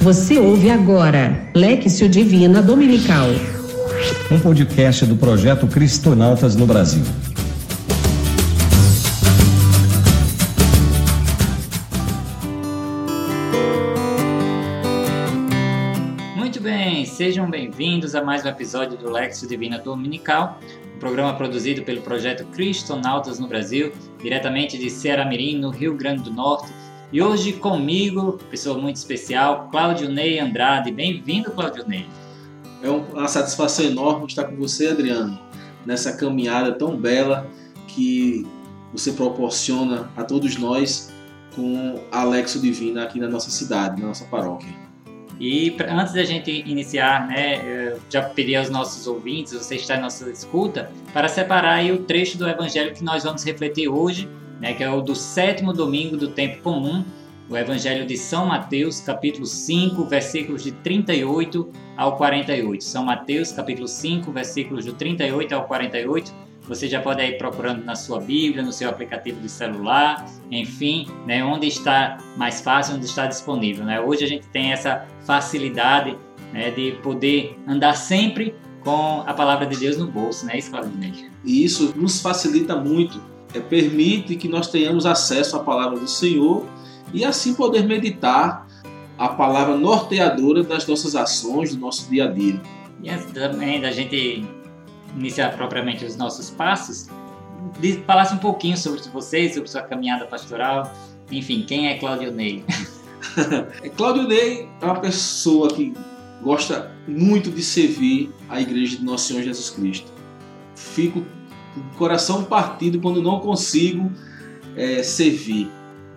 [0.00, 3.26] Você ouve agora Lexio Divina Dominical.
[4.30, 7.02] Um podcast do projeto Cristonautas no Brasil.
[16.36, 20.60] Muito bem, sejam bem-vindos a mais um episódio do Lexio Divina Dominical,
[20.94, 23.92] um programa produzido pelo projeto Cristonautas no Brasil,
[24.22, 26.72] diretamente de Ceará Mirim, no Rio Grande do Norte
[27.10, 30.92] e hoje comigo, pessoa muito especial, Cláudio Ney Andrade.
[30.92, 32.06] Bem-vindo, Cláudio Ney.
[32.82, 35.38] É uma satisfação enorme estar com você, Adriano,
[35.86, 37.46] nessa caminhada tão bela
[37.86, 38.46] que
[38.92, 41.12] você proporciona a todos nós
[41.56, 44.72] com Alexo Divina aqui na nossa cidade, na nossa paróquia.
[45.40, 50.00] E antes da gente iniciar, né, eu já pedi aos nossos ouvintes, você está em
[50.00, 54.28] nossa escuta, para separar o trecho do evangelho que nós vamos refletir hoje
[54.60, 57.04] né, que é o do sétimo domingo do tempo comum,
[57.48, 62.84] o Evangelho de São Mateus, capítulo 5, versículos de 38 ao 48.
[62.84, 66.30] São Mateus, capítulo 5, versículos de 38 ao 48.
[66.68, 71.42] Você já pode ir procurando na sua Bíblia, no seu aplicativo de celular, enfim, né,
[71.42, 73.86] onde está mais fácil, onde está disponível.
[73.86, 73.98] Né?
[73.98, 76.14] Hoje a gente tem essa facilidade
[76.52, 80.70] né, de poder andar sempre com a palavra de Deus no bolso, né, isso,
[81.42, 83.18] E isso nos facilita muito
[83.54, 86.66] é, permite que nós tenhamos acesso à palavra do Senhor
[87.12, 88.66] e assim poder meditar
[89.16, 92.60] a palavra norteadora das nossas ações, do nosso dia a dia.
[93.02, 94.46] E antes também da gente
[95.16, 97.08] iniciar propriamente os nossos passos,
[98.06, 100.92] falasse um pouquinho sobre vocês, sobre sua caminhada pastoral,
[101.30, 102.64] enfim, quem é Claudio Ney?
[103.96, 105.92] Claudio Ney é uma pessoa que
[106.42, 110.10] gosta muito de servir a igreja de Nosso Senhor Jesus Cristo.
[110.74, 111.24] Fico
[111.96, 114.10] coração partido quando não consigo
[114.76, 115.70] é, servir.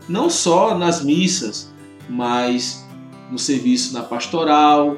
[0.07, 1.71] Não só nas missas,
[2.09, 2.85] mas
[3.31, 4.97] no serviço na pastoral,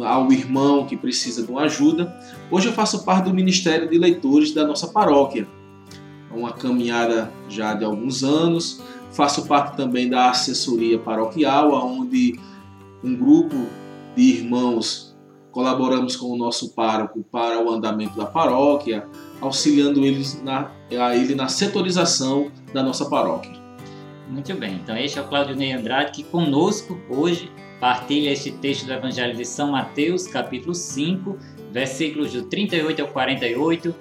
[0.00, 2.14] ao irmão que precisa de uma ajuda.
[2.50, 5.46] Hoje eu faço parte do Ministério de Leitores da nossa paróquia.
[6.30, 8.80] É uma caminhada já de alguns anos.
[9.10, 12.38] Faço parte também da assessoria paroquial, onde
[13.04, 13.66] um grupo
[14.16, 15.14] de irmãos
[15.50, 19.06] colaboramos com o nosso pároco para o andamento da paróquia,
[19.42, 23.60] auxiliando eles na, a ele na setorização da nossa paróquia.
[24.28, 28.86] Muito bem, então este é o Claudio Ney Andrade que conosco hoje partilha este texto
[28.86, 31.36] do Evangelho de São Mateus, capítulo 5,
[31.72, 33.94] versículos do 38 ao 48,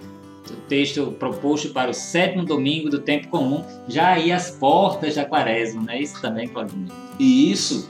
[0.50, 5.25] o texto proposto para o sétimo domingo do tempo comum, já aí às portas da
[5.25, 6.78] quaresma, não é isso também, Claudio?
[7.19, 7.90] E isso,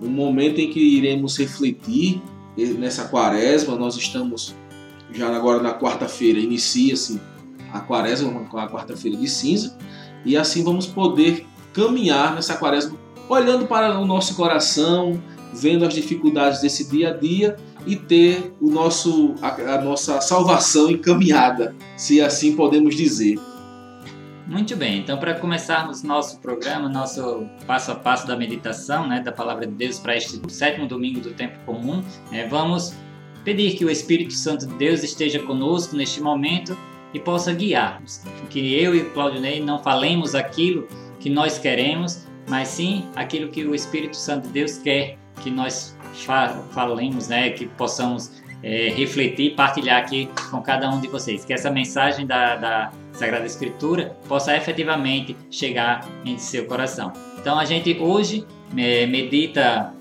[0.00, 2.20] no momento em que iremos refletir
[2.56, 4.54] nessa quaresma, nós estamos
[5.12, 7.20] já agora na quarta-feira inicia-se
[7.72, 9.76] a quaresma, a quarta-feira de cinza,
[10.24, 12.98] e assim vamos poder caminhar nessa quaresma
[13.28, 18.70] olhando para o nosso coração, vendo as dificuldades desse dia a dia e ter o
[18.70, 23.38] nosso, a, a nossa salvação encaminhada, se assim podemos dizer.
[24.46, 29.30] Muito bem, então para começarmos nosso programa, nosso passo a passo da meditação, né, da
[29.30, 32.02] palavra de Deus para este sétimo domingo do tempo comum,
[32.32, 32.94] né, vamos
[33.48, 36.76] pedir que o Espírito Santo de Deus esteja conosco neste momento
[37.14, 38.22] e possa guiar-nos.
[38.50, 40.86] Que eu e Ney não falemos aquilo
[41.18, 45.96] que nós queremos, mas sim aquilo que o Espírito Santo de Deus quer que nós
[46.72, 47.48] falemos, né?
[47.48, 51.42] que possamos é, refletir e partilhar aqui com cada um de vocês.
[51.42, 57.14] Que essa mensagem da, da Sagrada Escritura possa efetivamente chegar em seu coração.
[57.40, 59.94] Então a gente hoje é, medita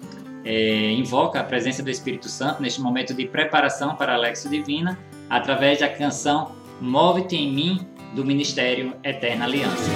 [0.47, 4.97] é, invoca a presença do Espírito Santo neste momento de preparação para a Lexo Divina
[5.29, 7.81] através da canção Move-te em mim
[8.15, 9.91] do Ministério Eterna Aliança.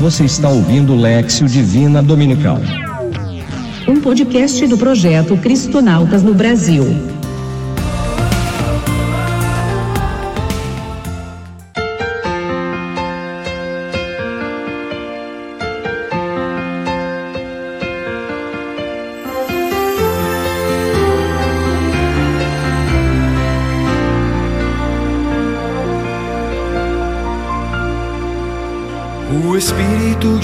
[0.00, 2.58] Você está ouvindo Lexio Divina Dominical.
[3.88, 6.84] Um podcast do projeto Cristonautas no Brasil.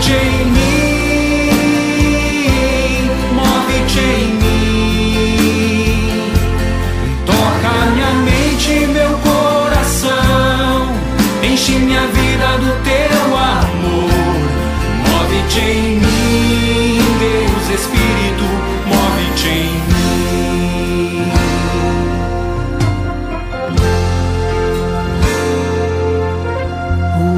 [0.00, 1.90] Move-te em mim,
[3.34, 6.08] move-te em mim.
[7.26, 10.96] Toca minha mente meu coração.
[11.42, 14.10] Enche minha vida do teu amor.
[15.06, 18.46] Move-te em mim, Deus Espírito,
[18.86, 19.99] move-te em mim.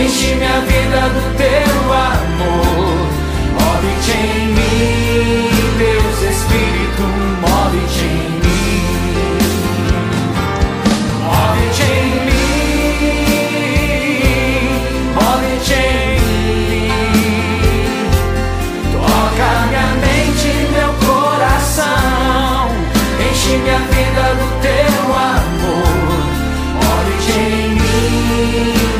[0.00, 1.89] Enche minha vida do teu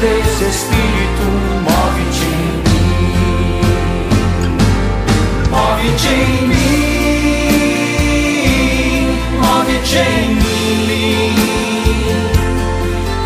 [0.00, 1.24] Deus Espírito,
[1.60, 3.60] move-te em mim.
[5.50, 7.44] Move-te em mim,
[9.38, 11.36] move-te em mim.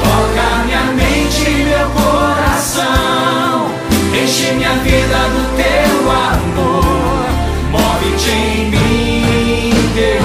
[0.00, 3.70] Toca minha mente e meu coração.
[4.12, 7.27] Enche minha vida do teu amor.
[7.70, 10.24] Move-te em mim, Deus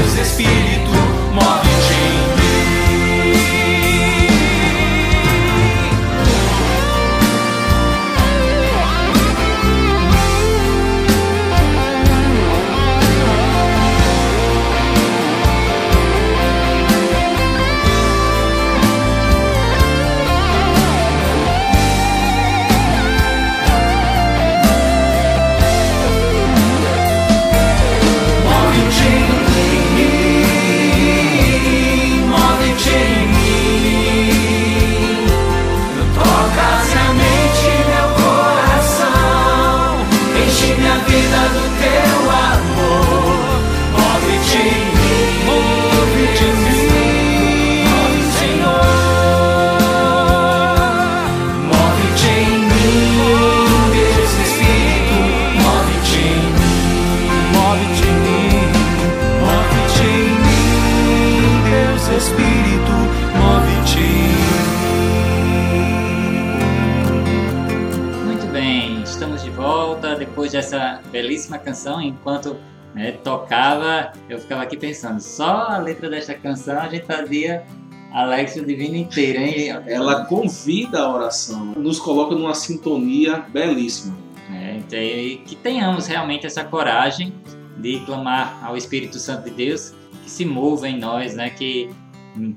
[74.80, 77.66] pensando, só a letra desta canção a gente fazia
[78.12, 79.70] Alexio Divino inteiro, hein?
[79.86, 84.18] Ela convida a oração, nos coloca numa sintonia belíssima.
[84.52, 87.34] É, então, e que tenhamos realmente essa coragem
[87.78, 89.94] de clamar ao Espírito Santo de Deus
[90.24, 91.52] que se mova em nós, né?
[91.52, 91.90] que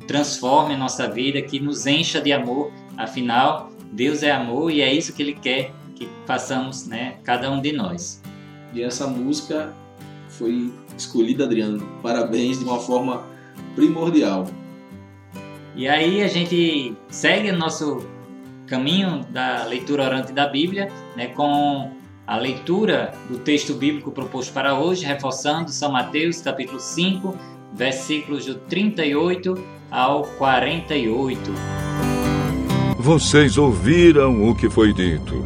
[0.07, 2.73] transforme a nossa vida, que nos encha de amor.
[2.97, 7.17] Afinal, Deus é amor e é isso que Ele quer que façamos, né?
[7.25, 8.23] cada um de nós.
[8.73, 9.75] E essa música
[10.29, 11.87] foi escolhida, Adriano.
[12.03, 13.25] Parabéns de uma forma
[13.75, 14.47] primordial.
[15.75, 18.07] E aí a gente segue o nosso
[18.67, 24.53] caminho da leitura orante da Bíblia, né, com a a leitura do texto bíblico proposto
[24.53, 27.37] para hoje, reforçando São Mateus, capítulo 5,
[27.75, 29.59] versículos do 38
[29.91, 31.53] ao 48.
[32.97, 35.45] Vocês ouviram o que foi dito: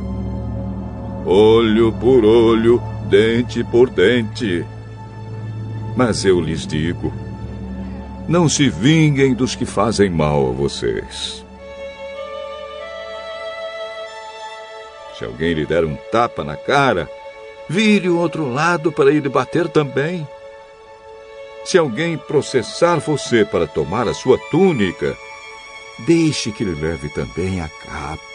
[1.25, 4.65] olho por olho, dente por dente.
[5.97, 7.13] Mas eu lhes digo:
[8.29, 11.45] não se vinguem dos que fazem mal a vocês.
[15.19, 17.09] Se alguém lhe der um tapa na cara,
[17.69, 20.29] vire o outro lado para ele bater também.
[21.65, 25.17] Se alguém processar você para tomar a sua túnica,
[26.07, 28.27] deixe que lhe leve também a capa.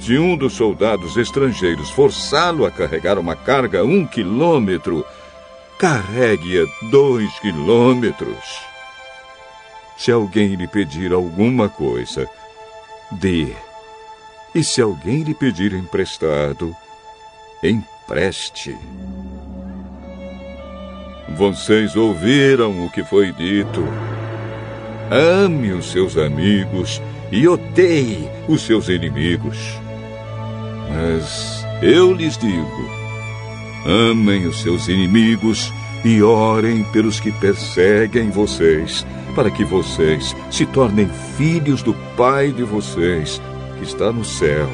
[0.00, 5.04] Se um dos soldados estrangeiros forçá-lo a carregar uma carga um quilômetro,
[5.78, 8.60] carregue-a dois quilômetros.
[9.96, 12.28] Se alguém lhe pedir alguma coisa,
[13.10, 13.54] dê.
[14.54, 16.74] E se alguém lhe pedir emprestado,
[17.62, 18.76] empreste.
[21.36, 23.84] Vocês ouviram o que foi dito.
[25.10, 29.58] Ame os seus amigos e odeie os seus inimigos.
[30.88, 32.95] Mas eu lhes digo:
[33.84, 35.72] amem os seus inimigos
[36.04, 42.62] e orem pelos que perseguem vocês, para que vocês se tornem filhos do Pai de
[42.62, 43.40] vocês,
[43.78, 44.68] que está no céu.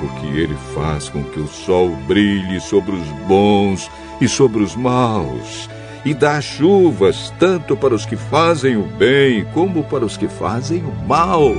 [0.00, 5.68] Porque ele faz com que o sol brilhe sobre os bons e sobre os maus,
[6.04, 10.82] e dá chuvas tanto para os que fazem o bem como para os que fazem
[10.84, 11.54] o mal.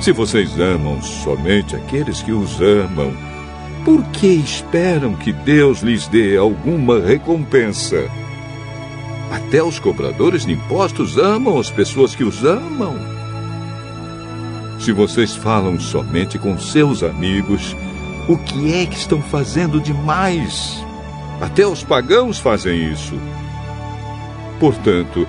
[0.00, 3.12] Se vocês amam somente aqueles que os amam,
[3.90, 8.08] por que esperam que Deus lhes dê alguma recompensa?
[9.28, 12.94] Até os cobradores de impostos amam as pessoas que os amam.
[14.78, 17.76] Se vocês falam somente com seus amigos,
[18.28, 20.80] o que é que estão fazendo demais?
[21.40, 23.18] Até os pagãos fazem isso.
[24.60, 25.26] Portanto,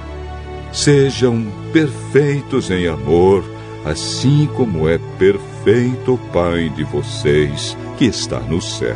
[0.71, 3.43] sejam perfeitos em amor,
[3.83, 8.95] assim como é perfeito o Pai de vocês que está no céu.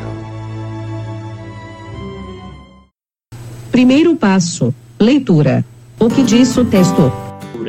[3.71, 5.63] Primeiro passo: leitura.
[5.99, 7.13] O que diz o texto?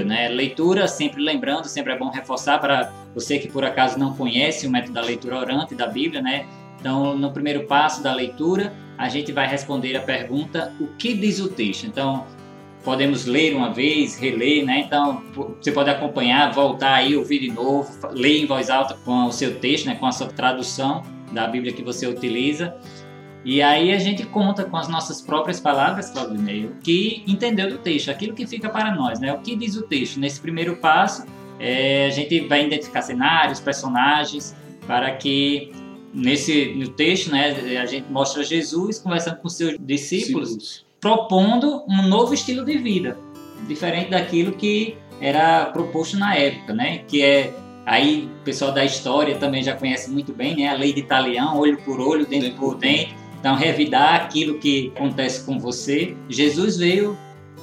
[0.06, 0.28] Né?
[0.28, 4.70] Leitura, sempre lembrando, sempre é bom reforçar para você que por acaso não conhece o
[4.70, 6.46] método da leitura orante da Bíblia, né?
[6.80, 11.38] Então, no primeiro passo da leitura, a gente vai responder a pergunta: o que diz
[11.38, 11.84] o texto?
[11.84, 12.24] Então,
[12.86, 14.84] podemos ler uma vez, reler, né?
[14.86, 15.20] Então,
[15.60, 19.58] você pode acompanhar, voltar aí, ouvir de novo, ler em voz alta com o seu
[19.58, 19.96] texto, né?
[19.96, 21.02] Com a sua tradução
[21.32, 22.76] da Bíblia que você utiliza.
[23.44, 27.78] E aí a gente conta com as nossas próprias palavras, Claudinei, o que entendeu do
[27.78, 29.32] texto, aquilo que fica para nós, né?
[29.32, 30.20] O que diz o texto?
[30.20, 31.26] Nesse primeiro passo,
[31.58, 34.54] é, a gente vai identificar cenários, personagens,
[34.86, 35.72] para que
[36.14, 37.50] nesse no texto, né,
[37.82, 43.16] a gente mostra Jesus conversando com seus discípulos, discípulos, propondo um novo estilo de vida,
[43.68, 46.98] diferente daquilo que era proposto na época, né?
[47.06, 47.54] Que é
[47.86, 50.68] aí o pessoal da história também já conhece muito bem, né?
[50.68, 53.14] A lei de Italião, olho por olho, dente por dente.
[53.38, 56.16] Então revidar aquilo que acontece com você.
[56.28, 57.16] Jesus veio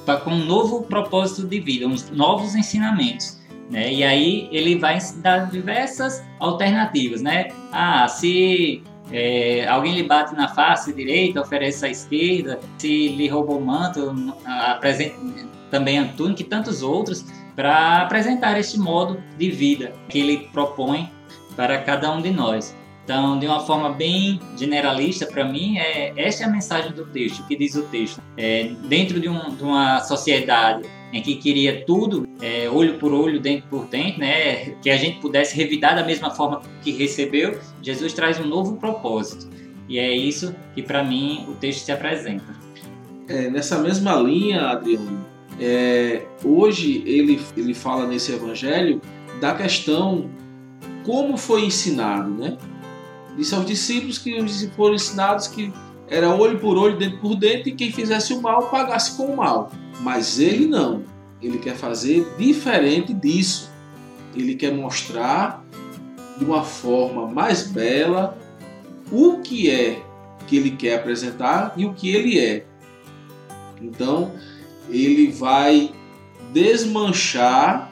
[0.06, 3.38] para com um novo propósito de vida, uns novos ensinamentos.
[3.70, 3.92] Né?
[3.92, 7.48] E aí ele vai dar diversas alternativas, né?
[7.70, 8.82] Ah, se
[9.16, 14.12] é, alguém lhe bate na face direita, oferece a esquerda, se lhe roubou o manto,
[14.44, 15.14] apresenta
[15.70, 21.08] também a túnica e tantos outros, para apresentar este modo de vida que ele propõe
[21.54, 22.74] para cada um de nós.
[23.04, 27.40] Então, de uma forma bem generalista, para mim, é esta é a mensagem do texto,
[27.40, 28.20] o que diz o texto.
[28.36, 33.38] É, dentro de, um, de uma sociedade em que queria tudo, é, olho por olho,
[33.38, 34.70] dente por dente, né?
[34.82, 39.48] que a gente pudesse revidar da mesma forma que recebeu, Jesus traz um novo propósito.
[39.88, 42.52] E é isso que, para mim, o texto se apresenta.
[43.28, 45.24] É, nessa mesma linha, Adriano,
[45.60, 49.00] é, hoje ele, ele fala nesse evangelho
[49.40, 50.28] da questão
[51.04, 52.58] como foi ensinado, né?
[53.36, 54.36] Disse aos discípulos que
[54.74, 55.72] foram ensinados que
[56.08, 59.36] era olho por olho, dente por dente, e quem fizesse o mal pagasse com o
[59.36, 59.70] mal.
[60.00, 61.02] Mas ele não.
[61.40, 63.70] Ele quer fazer diferente disso.
[64.34, 65.64] Ele quer mostrar
[66.38, 68.36] de uma forma mais bela
[69.12, 70.02] o que é
[70.46, 72.66] que ele quer apresentar e o que ele é.
[73.80, 74.32] Então,
[74.88, 75.92] ele vai
[76.52, 77.90] desmanchar,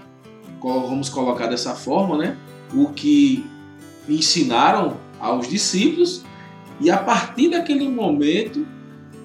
[0.60, 2.36] vamos colocar dessa forma, né?
[2.74, 3.44] O que
[4.08, 6.24] ensinaram aos discípulos
[6.80, 8.66] e a partir daquele momento,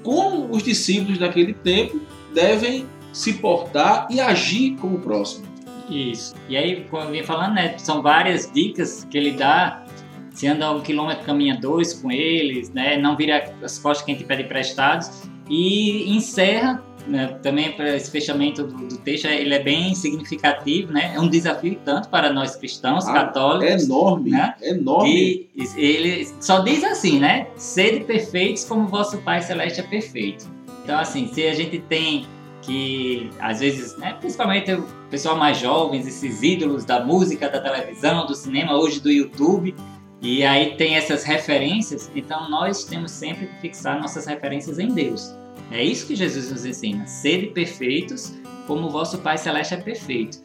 [0.03, 1.99] como os discípulos daquele tempo
[2.37, 5.47] devem se portar e agir como próximo.
[5.89, 6.35] Isso.
[6.47, 9.83] E aí, como eu vim falando, né, são várias dicas que ele dá
[10.31, 12.95] se anda um quilômetro, caminha dois com eles, né?
[12.95, 15.23] Não vira as costas quem te pede emprestados.
[15.49, 21.13] E encerra né, também para esse fechamento do, do, texto, ele é bem significativo, né?
[21.15, 23.81] É um desafio tanto para nós cristãos, ah, católicos.
[23.81, 24.53] É enorme, né?
[24.61, 25.47] é enorme.
[25.55, 27.47] E ele só diz assim, né?
[27.55, 30.56] Sede perfeitos como vosso Pai Celeste é perfeito.
[30.87, 32.25] Então, assim, se a gente tem
[32.61, 38.25] que, às vezes, né, principalmente o pessoal mais jovens, esses ídolos da música, da televisão,
[38.25, 39.75] do cinema, hoje do YouTube,
[40.21, 45.35] e aí tem essas referências, então nós temos sempre que fixar nossas referências em Deus.
[45.71, 48.33] É isso que Jesus nos ensina: sede perfeitos
[48.65, 50.41] como o vosso Pai Celeste é perfeito.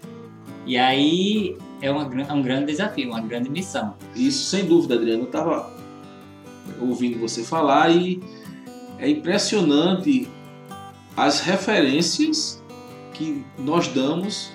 [0.67, 3.95] E aí é, uma, é um grande desafio, uma grande missão.
[4.17, 5.23] Isso, sem dúvida, Adriano.
[5.23, 5.73] Eu estava
[6.81, 8.21] ouvindo você falar e
[9.03, 10.29] é impressionante
[11.17, 12.63] as referências
[13.13, 14.53] que nós damos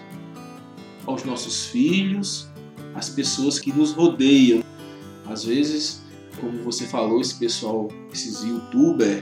[1.06, 2.50] aos nossos filhos,
[2.96, 4.63] às pessoas que nos rodeiam.
[5.25, 6.01] Às vezes,
[6.39, 9.22] como você falou, esse pessoal, esses youtubers,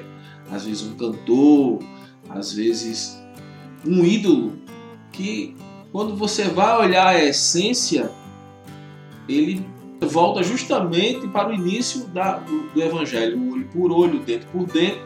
[0.51, 1.79] às vezes um cantor,
[2.29, 3.17] às vezes
[3.83, 4.53] um ídolo,
[5.11, 5.55] que
[5.91, 8.11] quando você vai olhar a essência,
[9.27, 9.65] ele
[10.05, 15.01] volta justamente para o início da, do, do Evangelho, olho por olho, dentro por dentro,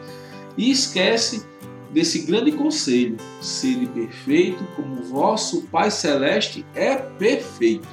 [0.56, 1.46] e esquece
[1.90, 7.88] desse grande conselho: sede perfeito como vosso Pai Celeste é perfeito.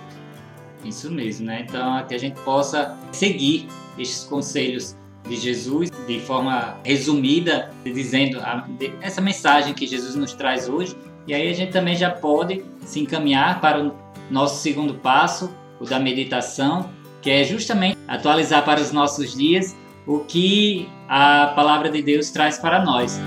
[0.83, 1.65] Isso mesmo, né?
[1.67, 4.95] Então, que a gente possa seguir estes conselhos
[5.27, 10.95] de Jesus de forma resumida, dizendo a, de, essa mensagem que Jesus nos traz hoje.
[11.27, 13.93] E aí a gente também já pode se encaminhar para o
[14.31, 16.89] nosso segundo passo, o da meditação,
[17.27, 22.57] que é justamente atualizar para os nossos dias o que a palavra de Deus traz
[22.57, 23.19] para nós.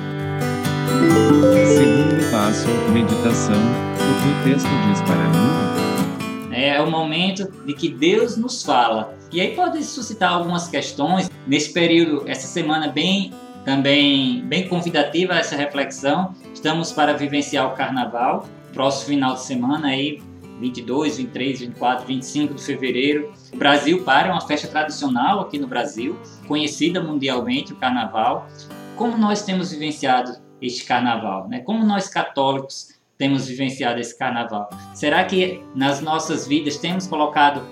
[1.69, 3.53] Segundo passo, meditação.
[3.53, 6.55] O que o texto diz para mim?
[6.55, 9.15] É o momento de que Deus nos fala.
[9.31, 13.35] E aí pode suscitar algumas questões nesse período, essa semana bem
[13.67, 16.35] também bem convidativa essa reflexão.
[16.55, 20.23] Estamos para vivenciar o carnaval, próximo final de semana aí,
[20.61, 23.33] 22, 23, 24, 25 de fevereiro.
[23.53, 28.47] O Brasil para é uma festa tradicional aqui no Brasil, conhecida mundialmente o carnaval.
[28.97, 31.61] Como nós temos vivenciado este carnaval, né?
[31.61, 34.69] Como nós católicos temos vivenciado esse carnaval?
[34.95, 37.63] Será que nas nossas vidas temos colocado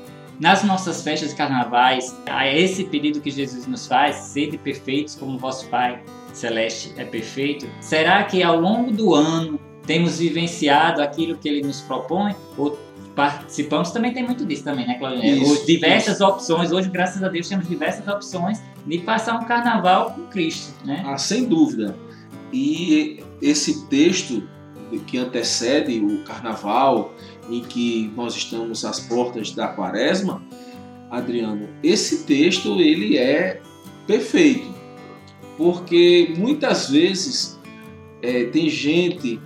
[0.41, 5.37] nas nossas festas de carnavais a esse pedido que Jesus nos faz, sede perfeitos como
[5.39, 7.69] vosso Pai celeste é perfeito?
[7.81, 12.79] Será que ao longo do ano temos vivenciado aquilo que ele nos propõe ou
[13.17, 15.35] participamos também tem muito disso também, né, Claudinha?
[15.35, 16.25] Isso, diversas isso.
[16.25, 21.03] opções, hoje, graças a Deus, temos diversas opções de passar um carnaval com Cristo, né?
[21.05, 21.97] Ah, sem dúvida.
[22.53, 24.47] E esse texto
[25.07, 27.15] que antecede o carnaval,
[27.51, 30.43] em que nós estamos às portas da quaresma,
[31.11, 33.61] Adriano, esse texto ele é
[34.07, 34.73] perfeito,
[35.57, 37.59] porque muitas vezes
[38.23, 39.41] é, tem gente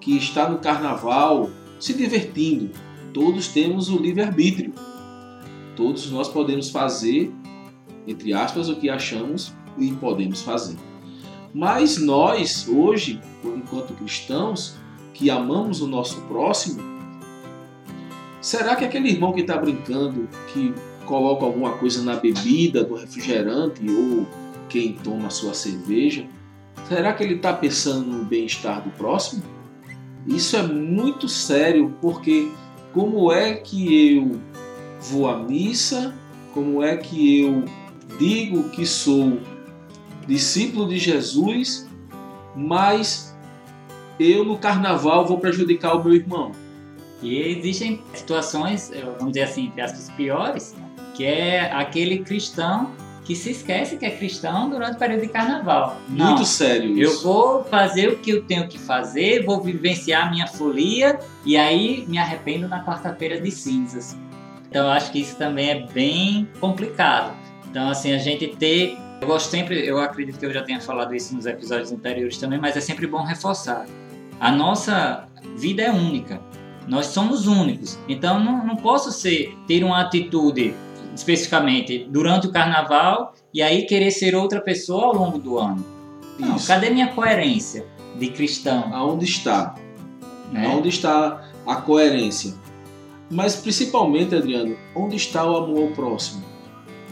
[0.00, 2.70] que está no carnaval se divertindo.
[3.12, 4.72] Todos temos o livre-arbítrio.
[5.76, 7.32] Todos nós podemos fazer,
[8.06, 10.76] entre aspas, o que achamos e podemos fazer.
[11.52, 14.76] Mas nós, hoje, enquanto cristãos,
[15.12, 16.80] que amamos o nosso próximo,
[18.40, 20.72] será que aquele irmão que está brincando, que
[21.04, 24.26] coloca alguma coisa na bebida do refrigerante ou
[24.68, 26.26] quem toma sua cerveja,
[26.88, 29.42] será que ele está pensando no bem-estar do próximo?
[30.26, 32.50] Isso é muito sério, porque
[32.92, 34.40] como é que eu
[35.00, 36.14] vou à missa,
[36.52, 37.64] como é que eu
[38.18, 39.38] digo que sou
[40.26, 41.88] discípulo de Jesus,
[42.54, 43.36] mas
[44.18, 46.52] eu no carnaval vou prejudicar o meu irmão.
[47.22, 50.74] E existem situações, vamos dizer assim, entre aspas, piores,
[51.14, 52.90] que é aquele cristão
[53.30, 56.00] que se esquece que é cristão durante o período de carnaval.
[56.08, 57.12] Não, Muito sério isso.
[57.12, 61.16] Eu vou fazer o que eu tenho que fazer, vou vivenciar a minha folia
[61.46, 64.18] e aí me arrependo na quarta-feira de cinzas.
[64.68, 67.32] Então eu acho que isso também é bem complicado.
[67.70, 71.14] Então assim, a gente ter eu gosto sempre, eu acredito que eu já tenha falado
[71.14, 73.86] isso nos episódios anteriores também, mas é sempre bom reforçar.
[74.40, 76.40] A nossa vida é única.
[76.88, 77.96] Nós somos únicos.
[78.08, 80.74] Então não, não posso ser ter uma atitude
[81.14, 85.84] especificamente durante o carnaval e aí querer ser outra pessoa ao longo do ano.
[86.38, 87.86] Não, cadê minha coerência
[88.18, 88.94] de cristão?
[88.94, 89.74] Aonde está?
[90.52, 90.66] Né?
[90.66, 92.54] Aonde está a coerência?
[93.30, 96.44] Mas principalmente, Adriano, onde está o amor ao próximo?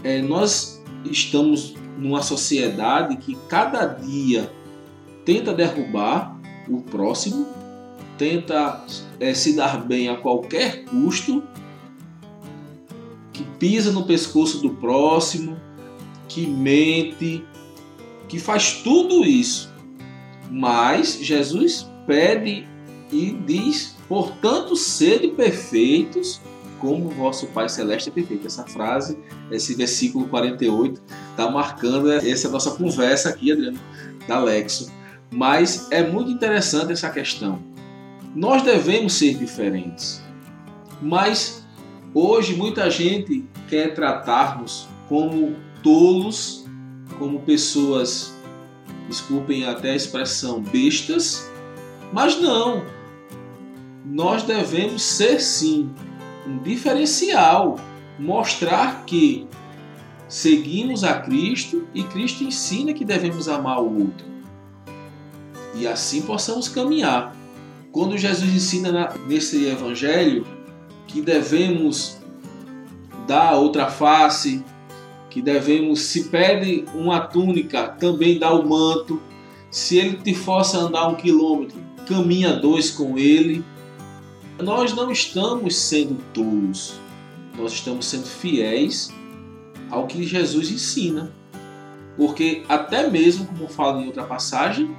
[0.02, 4.50] É, nós estamos numa sociedade que cada dia
[5.24, 6.36] tenta derrubar
[6.68, 7.46] o próximo,
[8.16, 8.84] tenta
[9.20, 11.42] é, se dar bem a qualquer custo,
[13.58, 15.56] pisa no pescoço do próximo,
[16.28, 17.44] que mente,
[18.28, 19.72] que faz tudo isso.
[20.50, 22.66] Mas Jesus pede
[23.10, 26.40] e diz: portanto, sede perfeitos,
[26.78, 28.46] como vosso Pai Celeste é perfeito.
[28.46, 29.18] Essa frase,
[29.50, 33.78] esse versículo 48, está marcando essa nossa conversa aqui, Adriano,
[34.26, 34.92] da Lexo.
[35.30, 37.62] Mas é muito interessante essa questão.
[38.34, 40.22] Nós devemos ser diferentes,
[41.02, 41.64] mas
[42.14, 46.66] hoje muita gente quer tratar-nos como tolos,
[47.18, 48.34] como pessoas,
[49.08, 51.50] desculpem até a expressão, bestas,
[52.12, 52.84] mas não.
[54.04, 55.90] Nós devemos ser sim
[56.46, 57.78] um diferencial,
[58.18, 59.46] mostrar que
[60.28, 64.26] seguimos a Cristo e Cristo ensina que devemos amar o outro.
[65.74, 67.36] E assim possamos caminhar.
[67.92, 70.46] Quando Jesus ensina na, nesse evangelho
[71.06, 72.18] que devemos
[73.28, 74.64] dar outra face,
[75.28, 79.20] que devemos, se pede uma túnica, também dá o manto.
[79.70, 83.62] Se ele te força a andar um quilômetro, caminha dois com ele.
[84.58, 86.94] Nós não estamos sendo tolos,
[87.56, 89.12] nós estamos sendo fiéis
[89.90, 91.30] ao que Jesus ensina.
[92.16, 94.96] Porque até mesmo, como fala em outra passagem,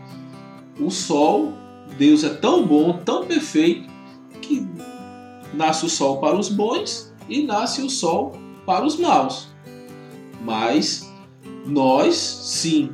[0.80, 1.52] o sol,
[1.98, 3.90] Deus é tão bom, tão perfeito,
[4.40, 4.66] que
[5.54, 8.34] nasce o sol para os bons e nasce o sol
[8.66, 9.50] para os maus.
[10.44, 11.12] Mas
[11.66, 12.92] nós, sim,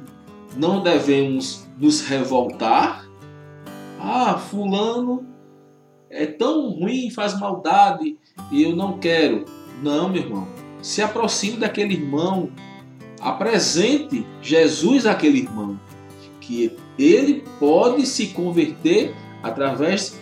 [0.56, 3.06] não devemos nos revoltar.
[4.00, 5.26] Ah, fulano
[6.10, 8.18] é tão ruim, faz maldade
[8.52, 9.46] e eu não quero.
[9.82, 10.48] Não, meu irmão.
[10.82, 12.52] Se aproxime daquele irmão,
[13.20, 15.80] apresente Jesus àquele irmão,
[16.40, 20.18] que ele pode se converter através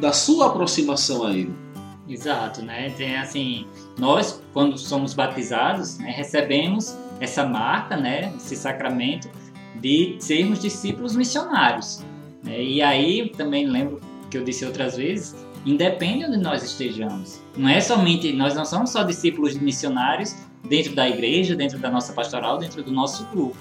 [0.00, 1.63] da sua aproximação a ele.
[2.08, 2.90] Exato, né?
[2.90, 3.66] Tem assim,
[3.98, 9.30] nós quando somos batizados, né, recebemos essa marca, né, esse sacramento
[9.76, 12.04] de sermos discípulos missionários.
[12.42, 12.62] Né?
[12.62, 17.40] E aí também lembro que eu disse outras vezes, independe onde nós estejamos.
[17.56, 20.36] Não é somente, nós não somos só discípulos missionários
[20.68, 23.56] dentro da igreja, dentro da nossa pastoral, dentro do nosso grupo.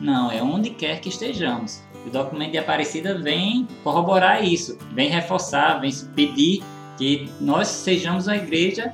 [0.00, 1.82] Não, é onde quer que estejamos.
[2.06, 6.62] O documento de Aparecida vem corroborar isso, vem reforçar, vem pedir
[6.98, 8.92] que nós sejamos uma igreja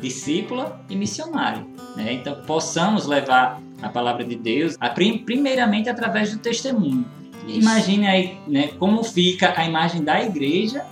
[0.00, 1.66] discípula e missionária.
[1.96, 2.14] Né?
[2.14, 7.04] Então, possamos levar a palavra de Deus, a, primeiramente através do testemunho.
[7.46, 7.60] Isso.
[7.60, 10.84] Imagine aí né, como fica a imagem da igreja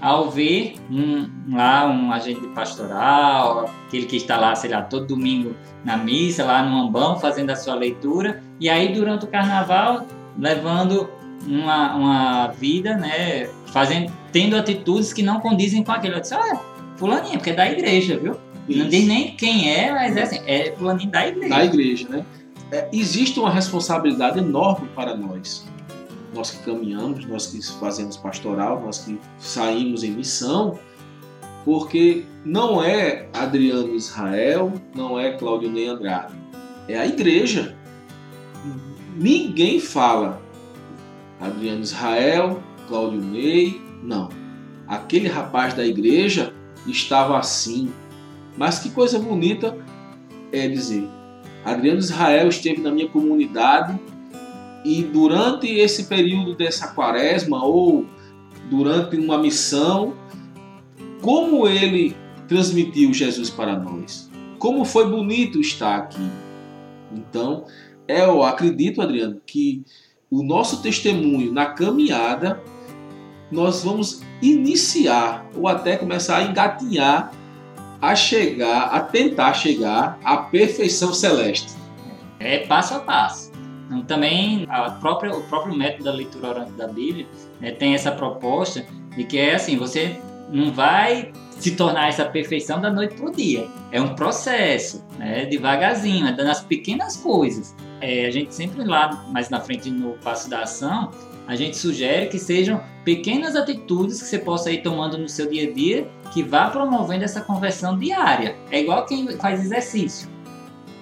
[0.00, 5.54] ao ver um, lá um agente pastoral, aquele que está lá, sei lá, todo domingo
[5.82, 10.06] na missa, lá no ambão, fazendo a sua leitura, e aí durante o carnaval
[10.38, 11.08] levando
[11.46, 16.14] uma, uma vida, né, fazendo, tendo atitudes que não condizem com aquilo.
[16.14, 16.60] Eu disse, olha,
[16.96, 18.36] fulaninha, porque é da igreja, viu?
[18.68, 18.78] Isso.
[18.78, 21.48] Não diz nem quem é, mas é assim, é fulaninho da igreja.
[21.48, 22.24] Da igreja, né?
[22.70, 25.66] É, existe uma responsabilidade enorme para nós.
[26.32, 30.78] Nós que caminhamos, nós que fazemos pastoral, nós que saímos em missão,
[31.64, 36.32] porque não é Adriano Israel, não é Cláudio Ney Andrade,
[36.86, 37.76] é a igreja.
[39.16, 40.40] Ninguém fala
[41.40, 44.28] Adriano Israel, Cláudio Ney, não.
[44.86, 46.52] Aquele rapaz da igreja
[46.86, 47.92] estava assim.
[48.56, 49.76] Mas que coisa bonita
[50.52, 51.08] é dizer:
[51.64, 53.98] Adriano Israel esteve na minha comunidade
[54.84, 58.04] e durante esse período dessa quaresma ou
[58.68, 60.14] durante uma missão,
[61.22, 62.14] como ele
[62.46, 64.30] transmitiu Jesus para nós.
[64.58, 66.30] Como foi bonito estar aqui.
[67.12, 67.64] Então,
[68.06, 69.82] eu acredito, Adriano, que
[70.30, 72.62] o nosso testemunho na caminhada,
[73.54, 77.32] nós vamos iniciar ou até começar a engatinhar
[78.00, 81.72] a chegar, a tentar chegar à perfeição celeste.
[82.38, 83.50] É passo a passo.
[83.86, 87.26] Então, também a própria, o próprio método da leitura orante da Bíblia
[87.60, 88.84] né, tem essa proposta
[89.16, 93.32] de que é assim, você não vai se tornar essa perfeição da noite para o
[93.32, 93.66] dia.
[93.90, 99.48] É um processo, né, devagarzinho, é nas pequenas coisas é, a gente sempre lá, mais
[99.48, 101.10] na frente no passo da ação,
[101.46, 105.68] a gente sugere que sejam pequenas atitudes que você possa ir tomando no seu dia
[105.68, 108.56] a dia que vá promovendo essa conversão diária.
[108.70, 110.28] É igual quem faz exercício.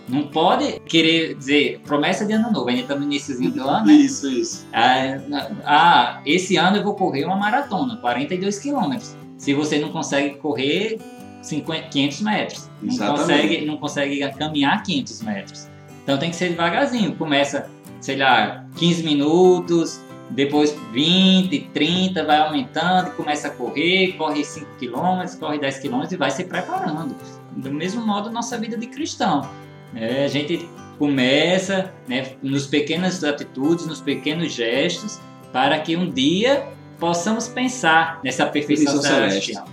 [0.08, 3.86] Não pode querer dizer promessa de ano novo, ainda estamos no início do ano.
[3.86, 3.92] Né?
[3.94, 4.66] Isso, isso.
[4.72, 5.20] Ah,
[5.64, 9.16] ah, esse ano eu vou correr uma maratona, 42 quilômetros.
[9.38, 10.98] Se você não consegue correr
[11.40, 15.68] 50, 500 metros, não consegue, não consegue caminhar 500 metros.
[16.02, 17.14] Então tem que ser devagarzinho.
[17.14, 20.00] Começa, sei lá, 15 minutos,
[20.32, 26.16] depois 20, 30, vai aumentando, começa a correr, corre 5 km, corre 10 km e
[26.16, 27.14] vai se preparando.
[27.54, 29.48] do mesmo modo nossa vida de cristão.
[29.94, 30.66] É, a gente
[30.98, 35.20] começa né, nos pequenas atitudes, nos pequenos gestos,
[35.52, 36.66] para que um dia
[36.98, 39.66] possamos pensar nessa perfeição celestial.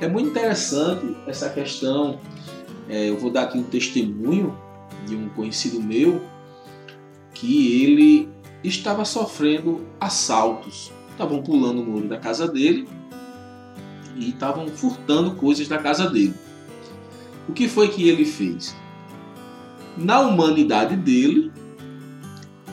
[0.00, 2.18] É muito interessante essa questão.
[2.88, 4.58] É, eu vou dar aqui um testemunho
[5.06, 6.22] de um conhecido meu
[7.32, 8.28] que ele
[8.62, 10.92] estava sofrendo assaltos.
[11.10, 12.88] Estavam pulando o muro da casa dele
[14.16, 16.34] e estavam furtando coisas da casa dele.
[17.48, 18.76] O que foi que ele fez?
[19.96, 21.52] Na humanidade dele,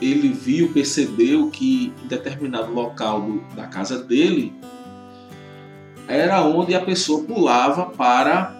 [0.00, 4.52] ele viu, percebeu que em determinado local do, da casa dele
[6.06, 8.54] era onde a pessoa pulava para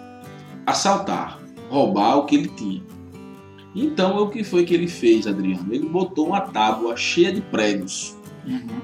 [0.66, 1.38] assaltar,
[1.70, 2.82] roubar o que ele tinha.
[3.74, 5.72] Então, o que foi que ele fez, Adriano?
[5.72, 8.16] Ele botou uma tábua cheia de pregos.
[8.46, 8.80] Uhum.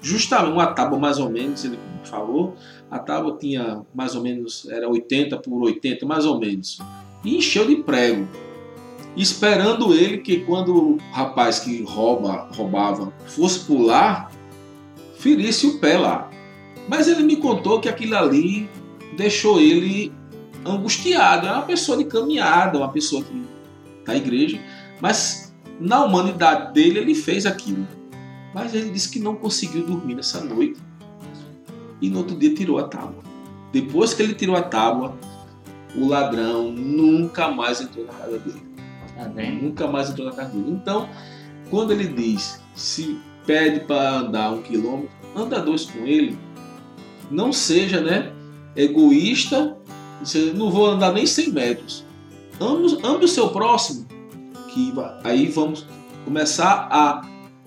[0.00, 2.54] Justamente uma tábua mais ou menos, ele falou,
[2.90, 6.78] a tábua tinha mais ou menos, era 80 por 80, mais ou menos.
[7.24, 8.26] E encheu de prego.
[9.16, 14.30] Esperando ele que quando o rapaz que rouba, roubava fosse pular,
[15.18, 16.30] ferisse o pé lá.
[16.88, 18.68] Mas ele me contou que aquilo ali
[19.16, 20.12] deixou ele
[20.64, 21.46] angustiado.
[21.46, 23.45] É uma pessoa de caminhada, uma pessoa que
[24.06, 24.60] à igreja,
[25.00, 27.86] mas na humanidade dele ele fez aquilo.
[28.54, 30.80] Mas ele disse que não conseguiu dormir nessa noite
[32.00, 33.22] e no outro dia tirou a tábua.
[33.72, 35.14] Depois que ele tirou a tábua,
[35.94, 38.62] o ladrão nunca mais entrou na casa dele.
[39.14, 39.28] Tá
[39.62, 40.70] nunca mais entrou na casa dele.
[40.70, 41.08] Então,
[41.70, 46.38] quando ele diz, se pede para andar um quilômetro, anda dois com ele.
[47.30, 48.32] Não seja né,
[48.74, 49.76] egoísta,
[50.54, 52.05] não vou andar nem 100 metros.
[52.60, 54.06] Ame, ame o seu próximo,
[54.72, 54.92] que
[55.24, 55.86] aí vamos
[56.24, 57.22] começar a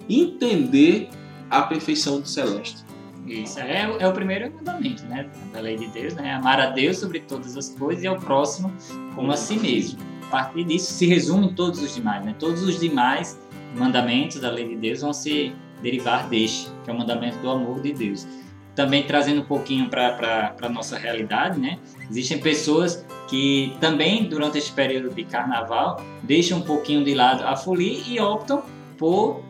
[0.09, 1.09] entender
[1.49, 2.83] a perfeição do celeste.
[3.25, 5.29] Isso é, é o primeiro mandamento, né?
[5.53, 6.33] Da lei de Deus, né?
[6.33, 8.73] Amar a Deus sobre todas as coisas e ao próximo
[9.13, 9.99] como a si mesmo.
[10.27, 12.35] A partir disso se resumem todos os demais, né?
[12.39, 13.39] Todos os demais
[13.75, 17.81] mandamentos da lei de Deus vão se derivar deste, que é o mandamento do amor
[17.81, 18.27] de Deus.
[18.75, 21.77] Também trazendo um pouquinho para a nossa realidade, né?
[22.09, 27.55] Existem pessoas que também durante este período de carnaval deixam um pouquinho de lado a
[27.55, 28.63] folia e optam
[28.97, 29.41] por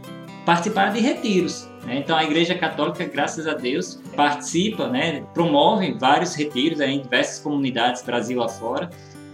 [0.45, 1.69] participar de retiros.
[1.85, 1.99] Né?
[1.99, 8.01] Então a Igreja Católica, graças a Deus, participa, né, promove vários retiros em diversas comunidades
[8.03, 8.89] Brasil afora.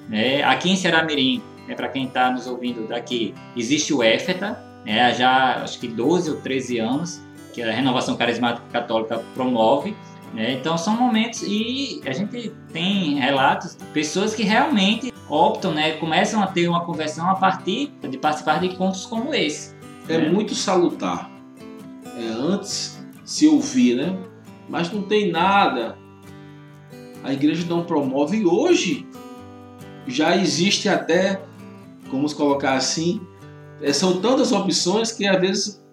[0.08, 0.44] Né?
[0.44, 5.14] Aqui em Ceará Mirim, né, para quem está nos ouvindo daqui, existe o EFETA, né,
[5.14, 7.22] já acho que 12 ou 13 anos,
[7.54, 9.96] que a Renovação Carismática Católica promove.
[10.36, 10.52] Né?
[10.52, 16.44] Então são momentos e a gente tem relatos de pessoas que realmente optam, né, começam
[16.44, 19.74] a ter uma conversão a partir de participar de encontros como esse.
[20.10, 20.30] É né?
[20.30, 21.32] muito salutar
[22.18, 24.18] é, antes se ouvir, né?
[24.70, 25.98] Mas não tem nada.
[27.24, 28.38] A igreja não promove.
[28.38, 29.08] E hoje
[30.06, 31.42] já existe até,
[32.12, 33.22] vamos colocar assim,
[33.82, 35.85] é, são tantas opções que às vezes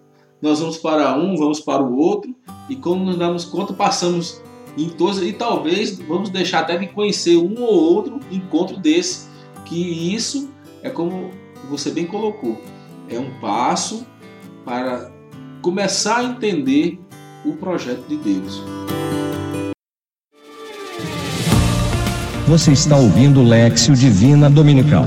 [0.42, 2.34] nós vamos para um, vamos para o outro,
[2.68, 4.42] e quando nos damos conta, passamos
[4.76, 9.28] em todos, e talvez vamos deixar até de conhecer um ou outro encontro desse,
[9.64, 10.50] que isso
[10.82, 11.30] é como
[11.70, 12.60] você bem colocou,
[13.08, 14.04] é um passo
[14.64, 15.12] para
[15.62, 16.98] começar a entender
[17.44, 18.60] o projeto de Deus.
[22.48, 25.06] Você está ouvindo Lexio Divina Dominical.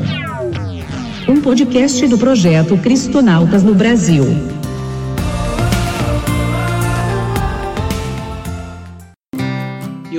[1.27, 4.54] Um podcast do projeto Cristonautas no Brasil.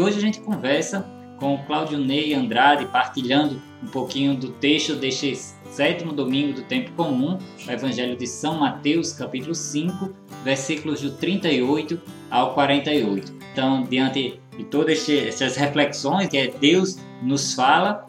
[0.06, 1.04] Hoje a gente conversa
[1.36, 5.34] com o Claudio Ney Andrade, partilhando um pouquinho do texto deste
[5.68, 10.14] sétimo domingo do tempo comum, o Evangelho de São Mateus, capítulo 5,
[10.44, 13.34] versículos do 38 ao 48.
[13.52, 18.06] Então, diante de todas essas reflexões que Deus nos fala,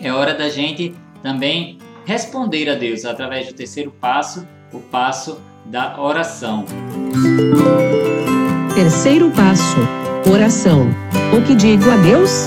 [0.00, 6.00] é hora da gente também responder a Deus através do terceiro passo, o passo da
[6.00, 6.64] oração.
[8.74, 9.78] Terceiro passo:
[10.32, 11.03] oração.
[11.34, 12.46] O que digo a Deus?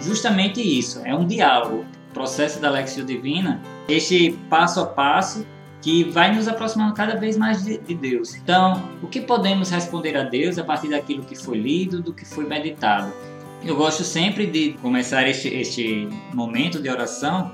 [0.00, 1.84] Justamente isso, é um diálogo.
[2.10, 5.44] O processo da Lexio Divina, este passo a passo
[5.82, 8.36] que vai nos aproximando cada vez mais de, de, Deus.
[8.36, 12.24] Então, o que podemos responder a Deus a partir daquilo que foi lido, do que
[12.24, 13.12] foi meditado?
[13.64, 17.50] Eu gosto sempre de começar este, este momento de oração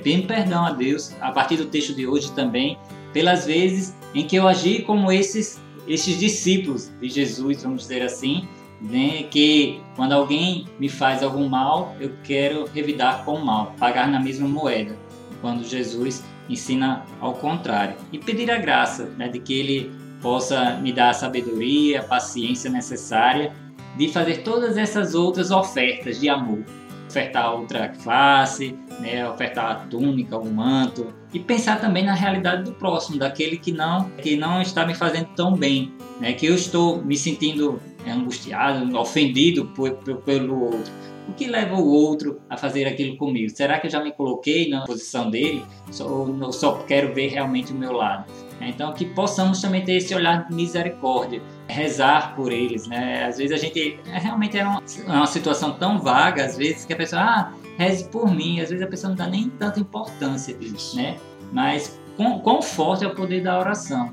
[0.00, 2.78] pedindo perdão a Deus a partir do texto de hoje também
[3.12, 8.46] pelas vezes em que eu agi como esses esses discípulos de Jesus, vamos dizer assim,
[8.80, 14.08] né, que quando alguém me faz algum mal, eu quero revidar com o mal, pagar
[14.08, 14.96] na mesma moeda.
[15.40, 17.96] Quando Jesus ensina ao contrário.
[18.12, 22.70] E pedir a graça né, de que Ele possa me dar a sabedoria, a paciência
[22.70, 23.52] necessária
[23.96, 26.64] de fazer todas essas outras ofertas de amor.
[27.08, 32.72] ofertar outra face, né, ofertar a túnica, o manto e pensar também na realidade do
[32.72, 37.02] próximo, daquele que não que não está me fazendo tão bem, né, que eu estou
[37.02, 40.92] me sentindo angustiado, ofendido por, por, pelo outro.
[41.28, 43.50] O que leva o outro a fazer aquilo comigo?
[43.50, 45.62] Será que eu já me coloquei na posição dele
[46.00, 48.24] ou só quero ver realmente o meu lado?
[48.60, 53.24] Então, que possamos também ter esse olhar de misericórdia, rezar por eles, né?
[53.24, 56.84] Às vezes a gente é, realmente é uma, é uma situação tão vaga, às vezes
[56.84, 59.78] que a pessoa, ah, reze por mim, às vezes a pessoa não dá nem tanta
[59.78, 61.16] importância, disso, né?
[61.52, 64.12] Mas quão, quão forte é o poder da oração.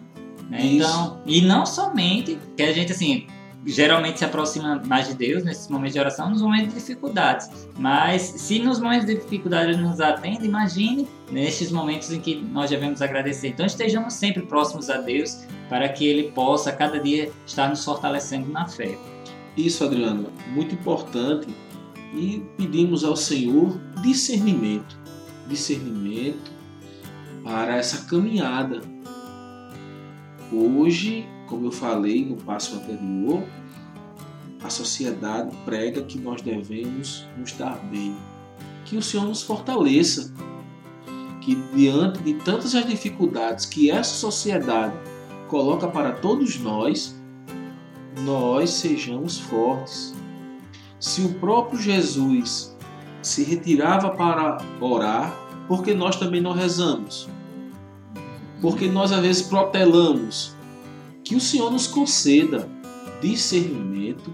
[0.50, 0.60] Né?
[0.62, 3.26] Então, e não somente que a gente assim
[3.66, 7.50] geralmente se aproxima mais de Deus nesses momentos de oração, nos momentos de dificuldades.
[7.78, 12.70] Mas se nos momentos de dificuldade ele nos atende, imagine nestes momentos em que nós
[12.70, 13.50] devemos agradecer.
[13.50, 18.52] Então estejamos sempre próximos a Deus para que Ele possa cada dia estar nos fortalecendo
[18.52, 18.98] na fé.
[19.58, 21.48] Isso, Adriano, muito importante.
[22.14, 24.98] E pedimos ao Senhor discernimento,
[25.48, 26.52] discernimento
[27.44, 28.82] para essa caminhada.
[30.54, 33.44] Hoje como eu falei no passo anterior,
[34.64, 38.16] a sociedade prega que nós devemos nos dar bem,
[38.84, 40.34] que o Senhor nos fortaleça,
[41.42, 44.96] que diante de tantas as dificuldades que essa sociedade
[45.48, 47.16] coloca para todos nós,
[48.22, 50.16] nós sejamos fortes.
[51.00, 52.76] Se o próprio Jesus
[53.22, 55.36] se retirava para orar,
[55.68, 57.30] porque nós também não rezamos?
[58.62, 60.55] Porque nós às vezes protelamos
[61.26, 62.70] que o Senhor nos conceda
[63.20, 64.32] discernimento,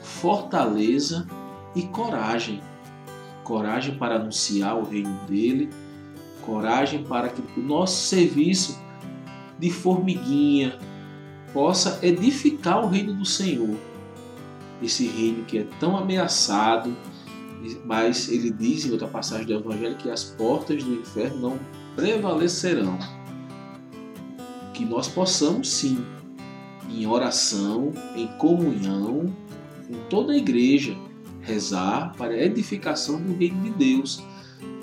[0.00, 1.26] fortaleza
[1.74, 2.62] e coragem.
[3.42, 5.68] Coragem para anunciar o reino dele,
[6.40, 8.80] coragem para que o nosso serviço
[9.58, 10.78] de formiguinha
[11.52, 13.76] possa edificar o reino do Senhor.
[14.80, 16.96] Esse reino que é tão ameaçado,
[17.84, 21.58] mas ele diz em outra passagem do Evangelho que as portas do inferno não
[21.96, 22.98] prevalecerão
[24.74, 26.04] que nós possamos sim,
[26.90, 29.34] em oração, em comunhão,
[29.88, 30.94] com toda a igreja,
[31.40, 34.22] rezar para a edificação do reino de Deus.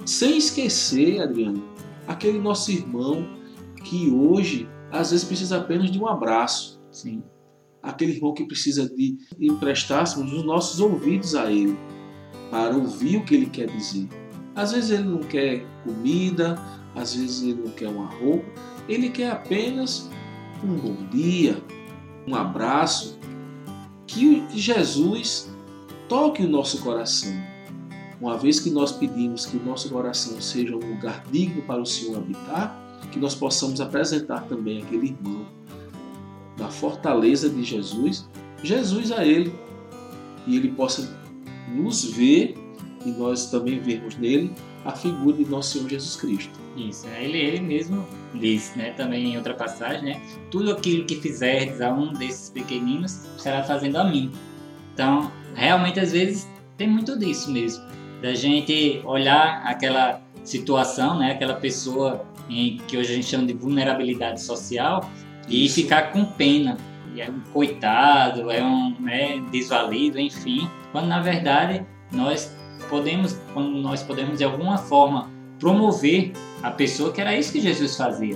[0.05, 1.63] Sem esquecer, Adriano,
[2.07, 3.27] aquele nosso irmão
[3.83, 6.81] que hoje às vezes precisa apenas de um abraço.
[6.91, 7.23] Sim.
[7.81, 11.77] Aquele irmão que precisa de emprestássemos os nossos ouvidos a ele
[12.49, 14.07] para ouvir o que ele quer dizer.
[14.55, 16.59] Às vezes ele não quer comida,
[16.95, 18.45] às vezes ele não quer uma roupa,
[18.93, 20.09] ele quer apenas
[20.63, 21.61] um bom dia,
[22.27, 23.17] um abraço,
[24.05, 25.49] que Jesus
[26.09, 27.31] toque o nosso coração.
[28.19, 31.85] Uma vez que nós pedimos que o nosso coração seja um lugar digno para o
[31.85, 32.77] Senhor habitar,
[33.11, 35.45] que nós possamos apresentar também aquele irmão
[36.57, 38.29] da fortaleza de Jesus,
[38.63, 39.53] Jesus a ele,
[40.45, 41.09] e ele possa
[41.73, 42.55] nos ver
[43.05, 44.51] e nós também vermos nele
[44.85, 46.60] a figura de nosso Senhor Jesus Cristo.
[46.75, 51.15] Isso, é, ele, ele mesmo diz, né, também em outra passagem, né, tudo aquilo que
[51.15, 54.31] fizerdes a um desses pequeninos, será fazendo a mim.
[54.93, 57.83] Então, realmente, às vezes, tem muito disso mesmo,
[58.21, 63.53] da gente olhar aquela situação, né, aquela pessoa em que hoje a gente chama de
[63.53, 65.09] vulnerabilidade social
[65.47, 65.75] e Isso.
[65.75, 66.77] ficar com pena.
[67.13, 72.55] E é um coitado, é um né, desvalido, enfim, quando na verdade nós
[72.89, 75.29] podemos, quando nós podemos de alguma forma
[75.61, 78.35] promover a pessoa, que era isso que Jesus fazia.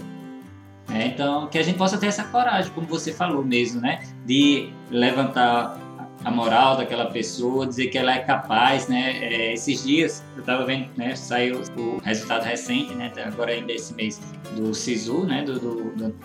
[0.94, 4.08] É, então, que a gente possa ter essa coragem, como você falou mesmo, né?
[4.24, 5.78] De levantar
[6.24, 9.18] a moral daquela pessoa, dizer que ela é capaz, né?
[9.18, 11.16] É, esses dias eu estava vendo, né?
[11.16, 13.12] Saiu o resultado recente, né?
[13.26, 14.22] Agora ainda esse mês
[14.56, 15.42] do SISU, né?
[15.44, 16.16] Do, do, do,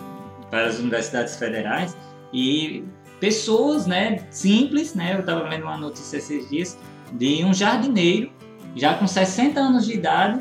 [0.51, 1.97] para as universidades federais
[2.31, 2.83] e
[3.19, 4.23] pessoas, né?
[4.29, 5.15] Simples, né?
[5.15, 6.77] Eu estava vendo uma notícia esses dias
[7.13, 8.31] de um jardineiro,
[8.75, 10.39] já com 60 anos de idade,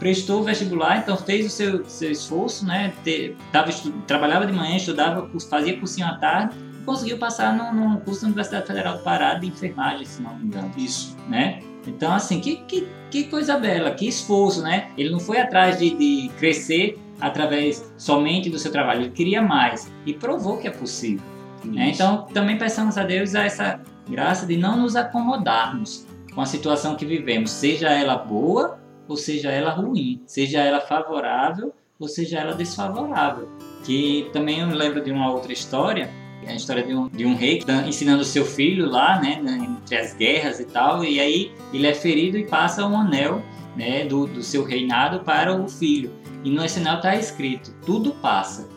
[0.00, 2.92] prestou o vestibular, então fez o seu, seu esforço, né?
[3.04, 3.70] Te, tava,
[4.06, 8.66] trabalhava de manhã, estudava, fazia cursinho à tarde e conseguiu passar num, curso da Universidade
[8.66, 10.72] Federal do Pará de enfermagem, se não me engano.
[10.76, 11.14] Isso.
[11.28, 11.62] Né?
[11.86, 14.90] Então, assim, que, que, que coisa bela, que esforço, né?
[14.96, 19.92] Ele não foi atrás de, de crescer através somente do seu trabalho, ele queria mais
[20.06, 21.22] e provou que é possível.
[21.62, 21.90] Né?
[21.90, 26.96] Então, também peçamos a Deus a essa graça de não nos acomodarmos com a situação
[26.96, 28.79] que vivemos, seja ela boa
[29.10, 33.48] ou seja ela ruim, seja ela favorável ou seja ela desfavorável.
[33.84, 36.08] Que também eu me lembro de uma outra história,
[36.46, 40.14] a história de um, de um rei tá ensinando seu filho lá, né, entre as
[40.14, 43.42] guerras e tal, e aí ele é ferido e passa um anel
[43.76, 46.12] né, do, do seu reinado para o filho.
[46.44, 48.68] E no anel está escrito: tudo passa.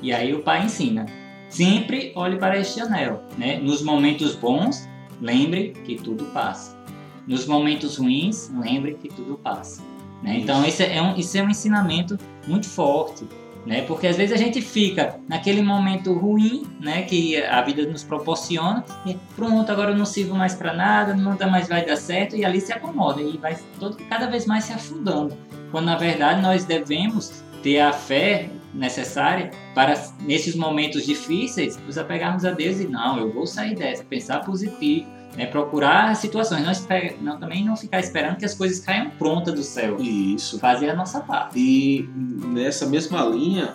[0.00, 1.04] E aí o pai ensina:
[1.50, 3.22] sempre olhe para este anel.
[3.36, 3.58] Né?
[3.58, 4.88] Nos momentos bons,
[5.20, 6.81] lembre que tudo passa.
[7.26, 9.82] Nos momentos ruins, lembre que tudo passa.
[10.22, 10.38] Né?
[10.38, 13.26] Então, isso é, um, isso é um ensinamento muito forte.
[13.64, 13.82] Né?
[13.82, 18.84] Porque às vezes a gente fica naquele momento ruim, né, que a vida nos proporciona,
[19.06, 22.44] e pronto, agora eu não sirvo mais para nada, nunca mais vai dar certo, e
[22.44, 25.36] ali se acomoda e vai todo, cada vez mais se afundando.
[25.70, 32.44] Quando na verdade nós devemos ter a fé necessária para nesses momentos difíceis nos apegarmos
[32.44, 35.06] a Deus e não, eu vou sair dessa, pensar positivo,
[35.36, 39.54] é procurar situações, não, espera, não, também não ficar esperando que as coisas caiam prontas
[39.54, 39.98] do céu.
[39.98, 40.58] Isso.
[40.58, 41.58] Fazer a nossa parte.
[41.58, 43.74] E nessa mesma linha,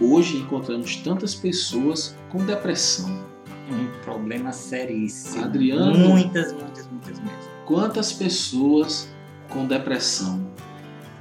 [0.00, 3.24] hoje encontramos tantas pessoas com depressão.
[3.70, 5.44] Um problema seríssimo.
[5.44, 5.96] Adriano.
[5.96, 7.56] Muitas, muitas, muitas mesmo.
[7.64, 9.08] Quantas pessoas
[9.48, 10.44] com depressão?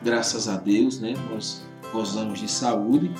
[0.04, 1.16] Graças a Deus, né?
[1.32, 3.12] Nós gozamos de saúde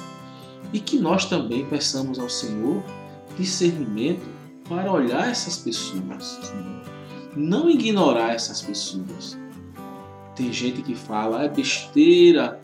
[0.74, 2.84] e que nós também peçamos ao Senhor
[3.38, 4.35] discernimento
[4.68, 6.40] para olhar essas pessoas,
[7.36, 9.38] não ignorar essas pessoas.
[10.36, 12.60] Tem gente que fala, é besteira,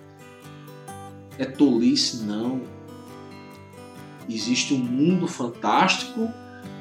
[1.38, 2.62] é tolice, não.
[4.28, 6.30] Existe um mundo fantástico,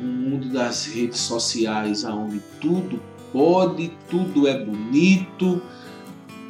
[0.00, 3.00] um mundo das redes sociais onde tudo
[3.32, 5.62] pode, tudo é bonito,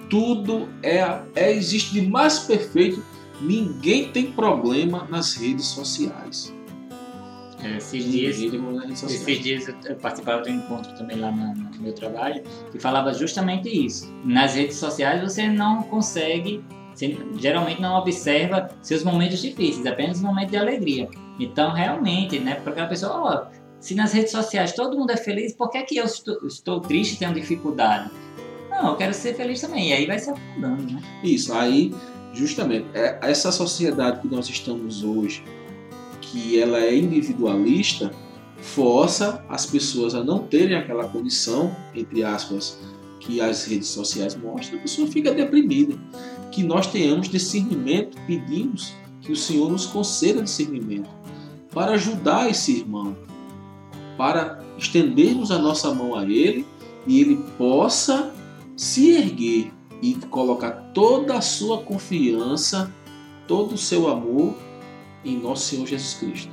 [0.09, 3.03] tudo é, é existe de mais perfeito.
[3.41, 6.53] Ninguém tem problema nas redes sociais.
[7.63, 11.93] É, esses dias, esses dias eu participava de um encontro também lá no, no, meu
[11.93, 14.11] trabalho que falava justamente isso.
[14.25, 20.53] Nas redes sociais você não consegue, você geralmente não observa seus momentos difíceis, apenas momentos
[20.53, 21.09] de alegria.
[21.39, 25.53] Então, realmente, né, para aquela pessoa, oh, se nas redes sociais todo mundo é feliz,
[25.53, 28.11] por que, é que eu estou, estou triste e tenho dificuldade?
[28.71, 29.91] Não, eu quero ser feliz também.
[29.91, 31.03] E aí vai se afundando, né?
[31.25, 31.95] Isso, aí,
[32.33, 35.43] justamente, é, essa sociedade que nós estamos hoje,
[36.31, 38.13] que ela é individualista,
[38.59, 42.79] força as pessoas a não terem aquela condição, entre aspas,
[43.19, 45.95] que as redes sociais mostram, a pessoa fica deprimida.
[46.53, 51.11] Que nós tenhamos discernimento, pedimos que o Senhor nos conceda discernimento
[51.73, 53.17] para ajudar esse irmão,
[54.17, 56.67] para estendermos a nossa mão a ele
[57.07, 58.33] e ele possa
[58.77, 59.73] se erguer
[60.03, 62.93] e colocar toda a sua confiança,
[63.47, 64.55] todo o seu amor
[65.25, 66.53] em nosso Senhor Jesus Cristo.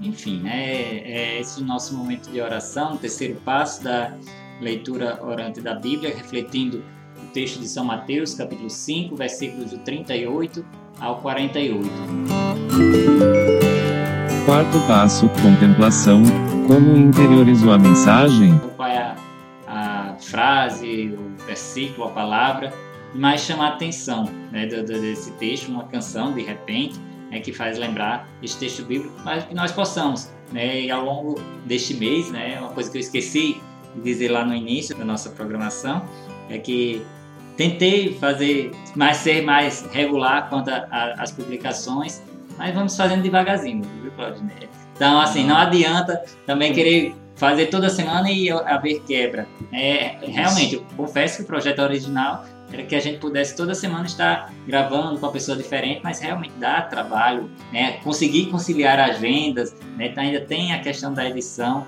[0.00, 4.14] Enfim, né, é esse o nosso momento de oração, o terceiro passo da
[4.60, 6.84] leitura orante da Bíblia, refletindo
[7.22, 10.64] o texto de São Mateus, capítulo 5, versículos do 38
[11.00, 11.88] ao 48.
[14.44, 16.22] Quarto passo, contemplação.
[16.66, 18.58] Como interiorizou a mensagem?
[18.76, 19.16] Qual é a,
[19.66, 22.83] a frase, o versículo, a palavra
[23.14, 26.98] mais chamar a atenção né, desse texto, uma canção de repente,
[27.30, 31.40] né, que faz lembrar esse texto bíblico, mas que nós possamos, né, e ao longo
[31.64, 33.60] deste mês, né, uma coisa que eu esqueci
[33.94, 36.04] de dizer lá no início da nossa programação,
[36.50, 37.04] é que
[37.56, 42.22] tentei fazer mais ser mais regular quanto às publicações,
[42.58, 44.68] mas vamos fazendo devagarzinho, viu, Claudinei?
[44.94, 49.46] Então, assim, não adianta também querer fazer toda semana e haver quebra.
[49.72, 52.44] É, realmente, eu confesso que o projeto original
[52.74, 56.52] era que a gente pudesse toda semana estar gravando com uma pessoa diferente, mas realmente
[56.58, 57.92] dá trabalho, né?
[58.02, 60.08] Conseguir conciliar agendas, né?
[60.08, 61.86] Então ainda tem a questão da edição,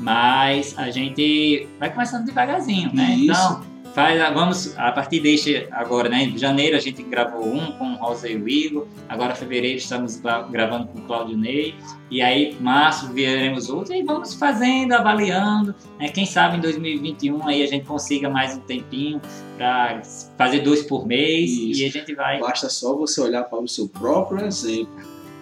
[0.00, 3.14] mas a gente vai começando devagarzinho, né?
[3.14, 3.30] Isso.
[3.30, 6.24] Então faz, vamos a partir deste agora, né?
[6.24, 10.20] Em janeiro a gente gravou um com Rosa e o Igor, agora em fevereiro estamos
[10.50, 11.74] gravando com o Claudio Ney,
[12.10, 16.08] e aí março veremos outro e vamos fazendo, avaliando, né?
[16.08, 19.20] Quem sabe em 2021 aí a gente consiga mais um tempinho
[19.56, 20.02] para
[20.36, 21.82] fazer dois por mês Isso.
[21.82, 22.40] e a gente vai.
[22.40, 24.92] Basta só você olhar para o seu próprio exemplo.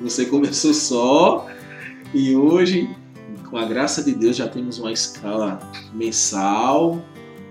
[0.01, 1.47] Você começou só
[2.13, 2.89] e hoje,
[3.49, 5.61] com a graça de Deus, já temos uma escala
[5.93, 7.01] mensal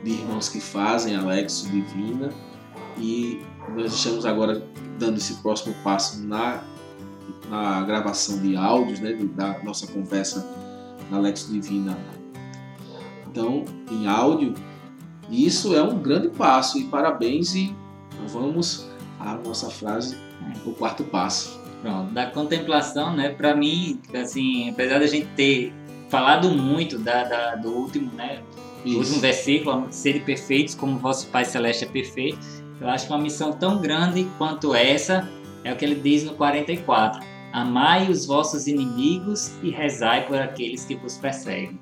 [0.03, 2.29] de irmãos que fazem a Lexo Divina
[2.97, 3.41] e
[3.75, 4.63] nós estamos agora
[4.97, 6.63] dando esse próximo passo na,
[7.49, 10.47] na gravação de áudios né, da nossa conversa
[11.09, 11.97] na Lexo Divina.
[13.27, 14.53] Então, em áudio,
[15.29, 17.75] isso é um grande passo e parabéns e
[18.27, 18.87] vamos
[19.19, 20.17] à nossa frase,
[20.65, 21.59] o quarto passo.
[21.81, 23.29] Pronto, da contemplação, né?
[23.29, 25.73] Para mim, assim, apesar da gente ter
[26.09, 28.41] falado muito da, da do último, né?
[28.85, 28.97] Isso.
[28.97, 32.39] último versículo, serem perfeitos como vosso Pai Celeste é perfeito.
[32.79, 35.29] Eu acho que uma missão tão grande quanto essa
[35.63, 37.21] é o que ele diz no 44.
[37.51, 41.79] Amai os vossos inimigos e rezai por aqueles que vos perseguem.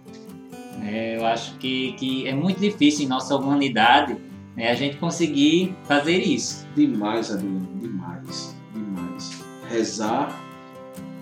[0.84, 4.16] É, eu acho que, que é muito difícil em nossa humanidade
[4.56, 6.66] né, a gente conseguir fazer isso.
[6.76, 9.44] Demais, Adriano, demais, demais.
[9.70, 10.40] Rezar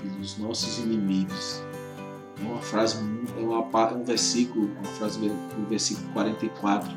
[0.01, 1.64] pelos nossos inimigos.
[2.39, 2.97] É uma frase,
[3.37, 3.61] é uma,
[3.93, 6.91] um versículo, uma frase do versículo 44,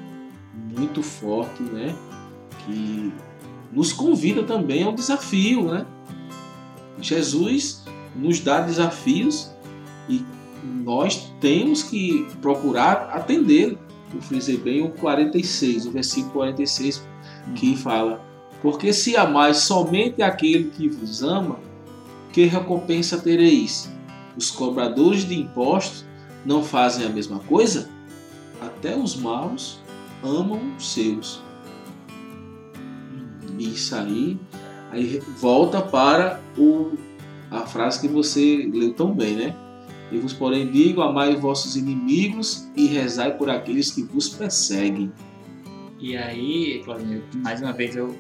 [0.77, 1.95] muito forte, né?
[2.65, 3.13] Que
[3.73, 5.87] nos convida também ao desafio, né?
[7.01, 7.85] Jesus
[8.17, 9.51] nos dá desafios
[10.09, 10.25] e
[10.65, 13.79] nós temos que procurar atender.
[14.13, 17.07] Eu frisei bem o 46, o versículo 46,
[17.55, 18.21] que fala:
[18.63, 21.61] Porque se amais somente aquele que vos ama,
[22.33, 23.91] que recompensa tereis?
[24.39, 26.05] Os cobradores de impostos
[26.47, 27.91] não fazem a mesma coisa?
[28.61, 29.81] Até os maus
[30.23, 31.43] amam os seus.
[33.59, 34.39] Isso aí,
[34.93, 36.93] aí volta para o,
[37.51, 39.57] a frase que você leu tão bem, né?
[40.13, 45.13] E vos, porém, digo: amai os vossos inimigos e rezai por aqueles que vos perseguem.
[45.99, 48.17] E aí, Claudinho, mais uma vez eu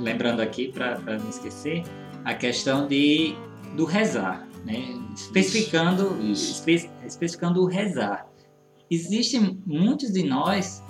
[0.00, 1.84] lembrando aqui para não esquecer
[2.24, 3.36] a questão de
[3.76, 5.00] do rezar, né?
[5.22, 6.52] Especificando, Isso.
[6.52, 8.26] Espe, especificando o rezar.
[8.90, 10.82] Existem muitos de nós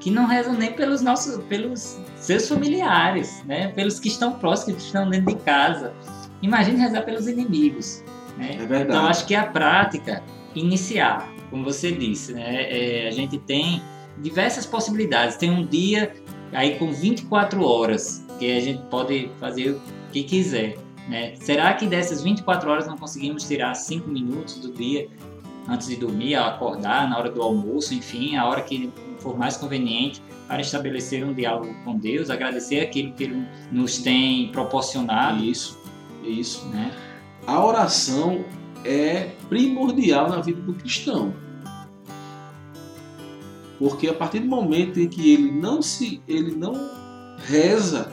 [0.00, 3.68] que não rezam nem pelos nossos, pelos seus familiares, né?
[3.68, 5.94] Pelos que estão próximos, que estão dentro de casa.
[6.42, 8.02] Imagine rezar pelos inimigos.
[8.36, 8.54] Né?
[8.54, 8.84] É verdade.
[8.84, 10.22] Então acho que a prática
[10.54, 12.70] iniciar, como você disse, né?
[12.70, 13.82] É, a gente tem
[14.18, 15.36] diversas possibilidades.
[15.36, 16.12] Tem um dia
[16.52, 19.80] aí com 24 horas que a gente pode fazer o
[20.12, 20.76] que quiser.
[21.08, 21.34] Né?
[21.36, 25.08] Será que dessas 24 horas não conseguimos tirar 5 minutos do dia
[25.68, 29.56] antes de dormir, ao acordar, na hora do almoço, enfim, a hora que for mais
[29.56, 35.42] conveniente para estabelecer um diálogo com Deus, agradecer aquilo que Ele nos tem proporcionado.
[35.42, 35.78] Isso,
[36.22, 36.66] isso.
[36.68, 36.92] Né?
[37.46, 38.44] A oração
[38.84, 41.34] é primordial na vida do cristão.
[43.78, 46.74] Porque a partir do momento em que ele não se ele não
[47.38, 48.12] reza,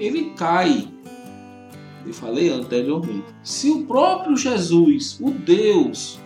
[0.00, 0.88] ele cai.
[2.08, 3.26] Eu falei anteriormente.
[3.42, 6.18] Se o próprio Jesus, o Deus,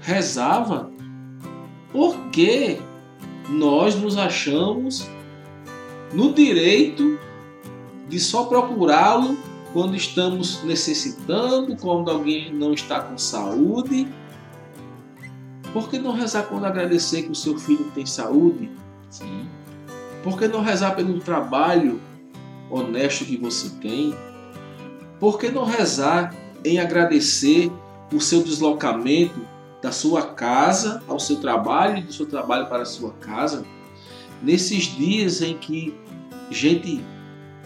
[0.00, 0.88] rezava,
[1.90, 2.78] por que
[3.48, 5.08] nós nos achamos
[6.14, 7.18] no direito
[8.08, 9.36] de só procurá-lo
[9.72, 14.06] quando estamos necessitando, quando alguém não está com saúde?
[15.72, 18.70] Por que não rezar quando agradecer que o seu filho tem saúde?
[19.10, 19.48] Sim.
[20.22, 22.00] Por que não rezar pelo trabalho
[22.70, 24.14] honesto que você tem?
[25.20, 27.70] Por que não rezar em agradecer
[28.10, 29.38] o seu deslocamento
[29.82, 33.62] da sua casa ao seu trabalho e do seu trabalho para a sua casa?
[34.42, 35.94] Nesses dias em que
[36.50, 37.04] gente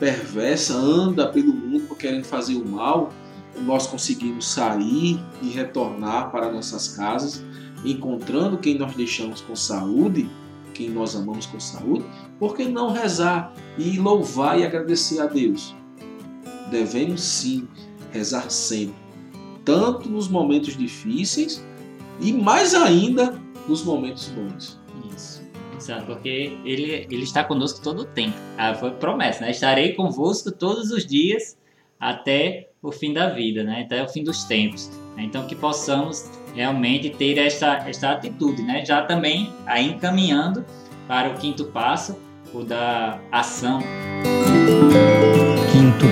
[0.00, 3.12] perversa anda pelo mundo querendo fazer o mal,
[3.60, 7.40] nós conseguimos sair e retornar para nossas casas,
[7.84, 10.28] encontrando quem nós deixamos com saúde,
[10.74, 12.04] quem nós amamos com saúde,
[12.36, 15.72] por que não rezar e louvar e agradecer a Deus?
[16.70, 17.68] Devemos sim
[18.12, 18.94] rezar sempre,
[19.64, 21.64] tanto nos momentos difíceis
[22.20, 23.38] e mais ainda
[23.68, 24.80] nos momentos bons.
[25.14, 25.42] Isso.
[25.76, 28.36] Exato, porque ele, ele está conosco todo o tempo.
[28.56, 29.50] Ah, foi promessa, né?
[29.50, 31.56] Estarei convosco todos os dias
[31.98, 33.82] até o fim da vida, né?
[33.82, 34.90] Até o fim dos tempos.
[35.16, 38.84] Então que possamos realmente ter esta, esta atitude, né?
[38.84, 40.64] Já também aí encaminhando
[41.08, 42.18] para o quinto passo,
[42.52, 43.80] o da ação.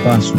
[0.01, 0.33] Passo: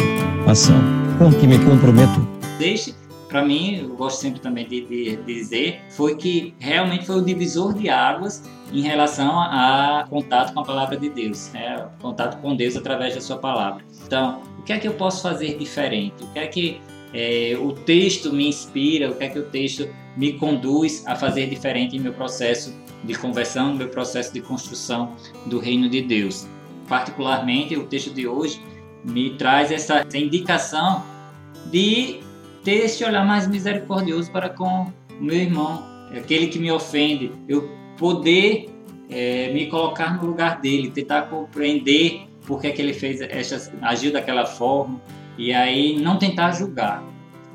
[0.47, 0.75] ação.
[1.17, 2.19] Com que me comprometo.
[2.59, 2.93] Deixe
[3.35, 7.73] para mim, eu gosto sempre também de, de, dizer, foi que realmente foi o divisor
[7.73, 11.85] de águas em relação a contato com a palavra de Deus, né?
[12.01, 13.83] contato com Deus através da sua palavra.
[14.05, 16.23] Então, o que é que eu posso fazer diferente?
[16.23, 16.81] O que é que
[17.13, 19.11] é, o texto me inspira?
[19.11, 23.15] O que é que o texto me conduz a fazer diferente em meu processo de
[23.15, 25.13] conversão, no meu processo de construção
[25.47, 26.47] do reino de Deus?
[26.87, 28.61] Particularmente, o texto de hoje
[29.09, 31.03] me traz essa, essa indicação
[31.71, 32.19] de
[32.63, 35.83] ter esse olhar mais misericordioso para com o meu irmão,
[36.15, 38.69] aquele que me ofende, eu poder
[39.09, 43.19] é, me colocar no lugar dele, tentar compreender por que, é que ele fez
[43.81, 45.01] agiu daquela forma
[45.37, 47.03] e aí não tentar julgar.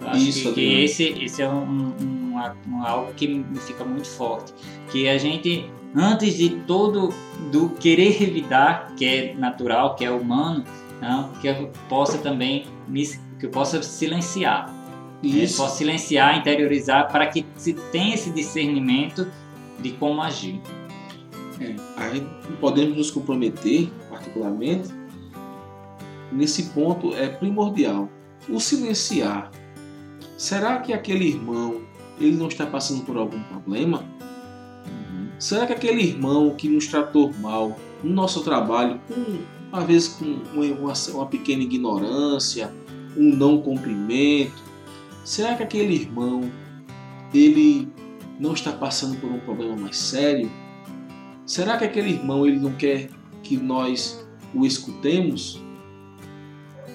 [0.01, 2.35] Eu acho Isso, que, que esse, esse é um, um,
[2.69, 4.55] um, algo que me fica muito forte,
[4.91, 7.13] que a gente antes de todo
[7.51, 10.65] do querer revidar, que é natural, que é humano,
[11.01, 13.07] não, que eu possa também me,
[13.39, 14.73] que eu possa silenciar
[15.23, 15.55] Isso.
[15.55, 19.27] É, posso silenciar, interiorizar para que se tenha esse discernimento
[19.79, 20.61] de como agir.
[21.61, 22.27] É, aí
[22.61, 24.89] podemos nos comprometer, particularmente,
[26.33, 28.09] nesse ponto é primordial.
[28.49, 29.51] O silenciar.
[30.37, 31.83] Será que aquele irmão
[32.19, 34.05] ele não está passando por algum problema?
[35.39, 39.39] Será que aquele irmão que nos tratou mal no nosso trabalho, com,
[39.73, 42.73] às vezes com uma, uma pequena ignorância,
[43.17, 44.63] um não cumprimento,
[45.25, 46.51] será que aquele irmão
[47.33, 47.89] ele
[48.39, 50.51] não está passando por um problema mais sério?
[51.47, 53.11] Será que aquele irmão ele não quer
[53.43, 55.61] que nós o escutemos?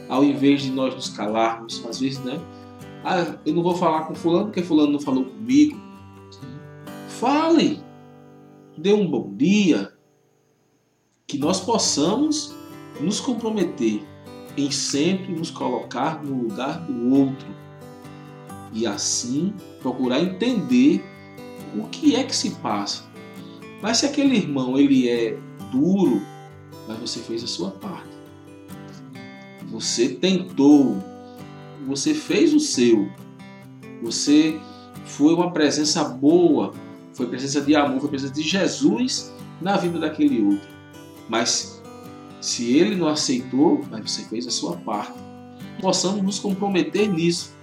[0.08, 2.40] Ao invés de nós nos calarmos, às vezes, né?
[3.04, 5.80] Ah, eu não vou falar com fulano porque fulano não falou comigo.
[7.08, 7.82] Fale,
[8.78, 9.92] dê um bom dia,
[11.28, 12.55] que nós possamos
[13.00, 14.04] nos comprometer
[14.58, 17.48] em sempre nos colocar no lugar do outro
[18.72, 21.04] e assim procurar entender
[21.78, 23.04] o que é que se passa.
[23.82, 25.38] Mas se aquele irmão ele é
[25.72, 26.22] duro,
[26.88, 28.16] mas você fez a sua parte.
[29.72, 30.98] Você tentou,
[31.86, 33.10] você fez o seu.
[34.02, 34.60] Você
[35.06, 36.74] foi uma presença boa,
[37.14, 40.70] foi presença de amor, foi presença de Jesus na vida daquele outro.
[41.28, 41.75] Mas
[42.46, 45.14] se ele não aceitou, mas você fez a sua parte.
[45.82, 47.56] Possamos nos comprometer nisso,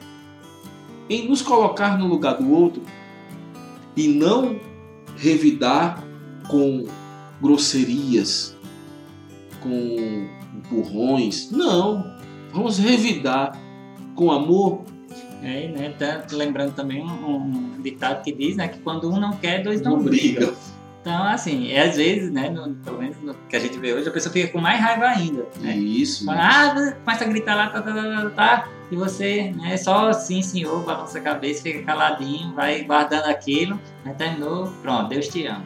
[1.09, 2.83] em nos colocar no lugar do outro
[3.97, 4.59] e não
[5.16, 6.03] revidar
[6.49, 6.85] com
[7.41, 8.57] grosserias,
[9.61, 10.26] com
[10.57, 11.53] empurrões.
[11.53, 12.05] Não,
[12.53, 13.57] vamos revidar
[14.16, 14.83] com amor.
[15.45, 15.91] É, né?
[15.91, 19.80] Tá lembrando também um, um, ditado que diz né, que quando um não quer, dois
[19.80, 20.49] não, não brigam.
[20.49, 20.72] Briga.
[21.03, 24.09] Então, assim, é, às vezes, né, no, pelo menos no que a gente vê hoje,
[24.09, 25.45] a pessoa fica com mais raiva ainda.
[25.61, 25.77] Né?
[25.77, 26.25] Isso.
[26.25, 30.11] Fala, ah, começa a gritar lá, tá, tá, tá, tá, tá, e você, né, só
[30.11, 35.45] assim, senhor, balança a cabeça, fica caladinho, vai guardando aquilo, aí terminou, pronto, Deus te
[35.45, 35.65] ama,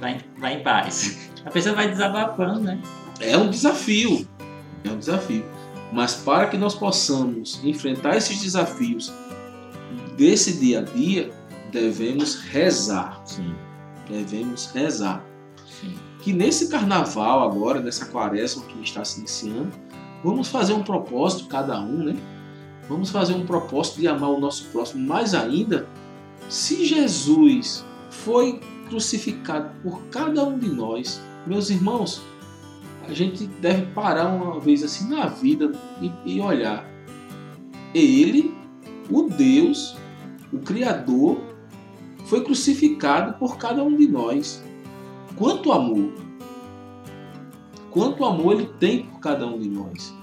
[0.00, 1.28] vai, vai em paz.
[1.44, 2.78] A pessoa vai desabafando, né?
[3.20, 4.28] É um desafio,
[4.84, 5.44] é um desafio.
[5.92, 9.10] Mas para que nós possamos enfrentar esses desafios
[10.16, 11.30] desse dia a dia,
[11.72, 13.22] devemos rezar.
[13.24, 13.54] Sim
[14.08, 15.24] devemos rezar.
[15.80, 15.94] Sim.
[16.20, 19.70] Que nesse carnaval agora, nessa quaresma que está se iniciando,
[20.24, 22.16] vamos fazer um propósito, cada um, né?
[22.88, 25.06] Vamos fazer um propósito de amar o nosso próximo.
[25.06, 25.86] Mais ainda,
[26.48, 32.22] se Jesus foi crucificado por cada um de nós, meus irmãos,
[33.06, 36.84] a gente deve parar uma vez assim na vida e, e olhar.
[37.94, 38.54] Ele,
[39.10, 39.96] o Deus,
[40.52, 41.38] o Criador,
[42.28, 44.62] foi crucificado por cada um de nós.
[45.34, 46.12] Quanto amor!
[47.90, 50.14] Quanto amor ele tem por cada um de nós.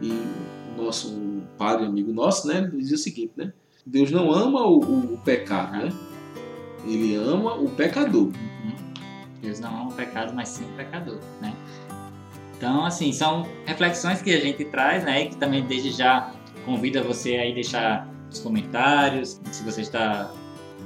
[0.00, 3.52] E o nosso um padre amigo nosso, né, dizia o seguinte, né?
[3.84, 5.92] Deus não ama o, o, o pecado, né?
[6.86, 8.26] Ele ama o pecador.
[8.26, 8.76] Uhum.
[9.42, 11.52] Deus não ama o pecado, mas sim o pecador, né?
[12.56, 15.24] Então, assim, são reflexões que a gente traz, né?
[15.24, 16.32] E que também desde já
[16.64, 20.30] convida você aí deixar os comentários, se você está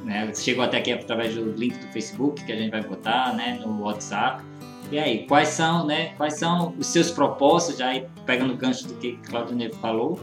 [0.05, 0.33] né?
[0.35, 3.59] Chegou até aqui através do link do Facebook que a gente vai botar, né?
[3.65, 4.43] No WhatsApp.
[4.91, 6.13] E aí, quais são, né?
[6.17, 10.19] Quais são os seus propósitos, já aí pegando o gancho do que Claudio Neves falou,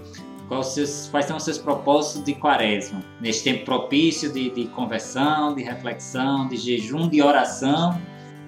[0.50, 3.02] quais, seus, quais são os seus propósitos de quaresma?
[3.22, 8.00] Neste tempo propício de, de conversão, de reflexão, de jejum, de oração.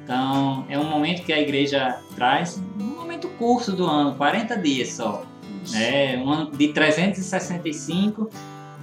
[0.03, 4.89] Então, é um momento que a igreja traz, um momento curto do ano, 40 dias
[4.93, 5.23] só.
[5.71, 6.17] Né?
[6.17, 8.29] Um ano de 365,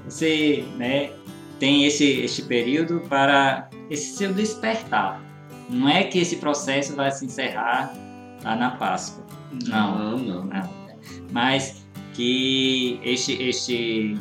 [0.05, 1.11] você né,
[1.59, 5.23] tem esse, esse período para esse seu despertar.
[5.69, 7.95] Não é que esse processo vai se encerrar
[8.45, 9.25] lá na Páscoa.
[9.67, 10.45] Não, não.
[10.45, 10.71] não.
[11.33, 14.19] Mas que este, este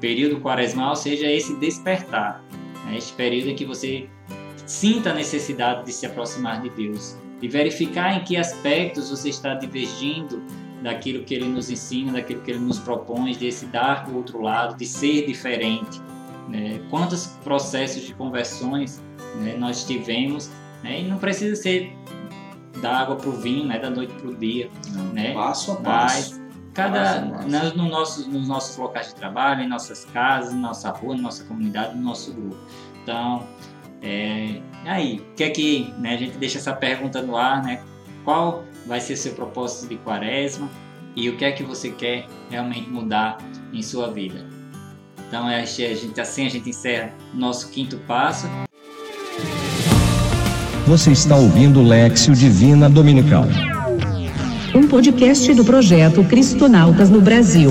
[0.00, 2.42] período quaresmal seja esse despertar.
[2.86, 2.96] Né?
[2.98, 4.08] Este período em que você
[4.66, 9.54] sinta a necessidade de se aproximar de Deus, de verificar em que aspectos você está
[9.54, 10.42] divergindo
[10.82, 14.40] daquilo que Ele nos ensina, daquilo que Ele nos propõe, de se dar do outro
[14.40, 16.00] lado, de ser diferente
[16.50, 19.02] né, quantos processos de conversões
[19.36, 20.50] né, nós tivemos,
[20.82, 21.96] né, e não precisa ser
[22.80, 24.68] da água para o vinho, né, da noite para o dia.
[24.92, 26.16] Não, né, passo a passo.
[26.16, 26.40] Mas
[26.74, 27.76] cada, passo a passo.
[27.76, 31.44] No nosso, nos nossos locais de trabalho, em nossas casas, na nossa rua, na nossa
[31.44, 32.56] comunidade, no nosso grupo.
[33.02, 33.46] Então,
[34.02, 37.82] é, aí, o que é que né, a gente deixa essa pergunta no ar, né?
[38.24, 40.68] Qual vai ser seu propósito de quaresma
[41.14, 43.38] e o que é que você quer realmente mudar
[43.72, 44.59] em sua vida?
[45.30, 48.48] Então é, a gente, assim a gente encerra nosso quinto passo.
[50.88, 53.44] Você está ouvindo Lexio Divina Dominical.
[54.74, 57.70] Um podcast do projeto Cristonautas no Brasil.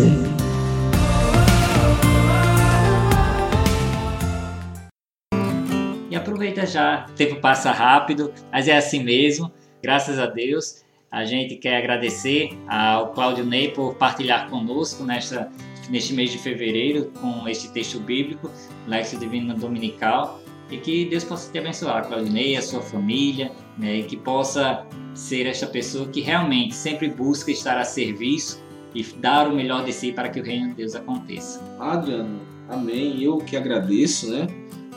[6.10, 9.52] E aproveita já, o tempo passa rápido, mas é assim mesmo,
[9.84, 10.86] graças a Deus.
[11.12, 15.52] A gente quer agradecer ao Cláudio Ney por partilhar conosco nesta
[15.90, 18.50] neste mês de fevereiro com este texto bíblico,
[18.88, 24.04] Lexo Divino Dominical, e que Deus possa te abençoar, Claudinei, a sua família, né, e
[24.04, 24.86] que possa
[25.16, 28.64] ser esta pessoa que realmente sempre busca estar a serviço
[28.94, 31.62] e dar o melhor de si para que o reino de Deus aconteça.
[31.80, 33.22] Adriano, Amém.
[33.22, 34.48] Eu que agradeço, né?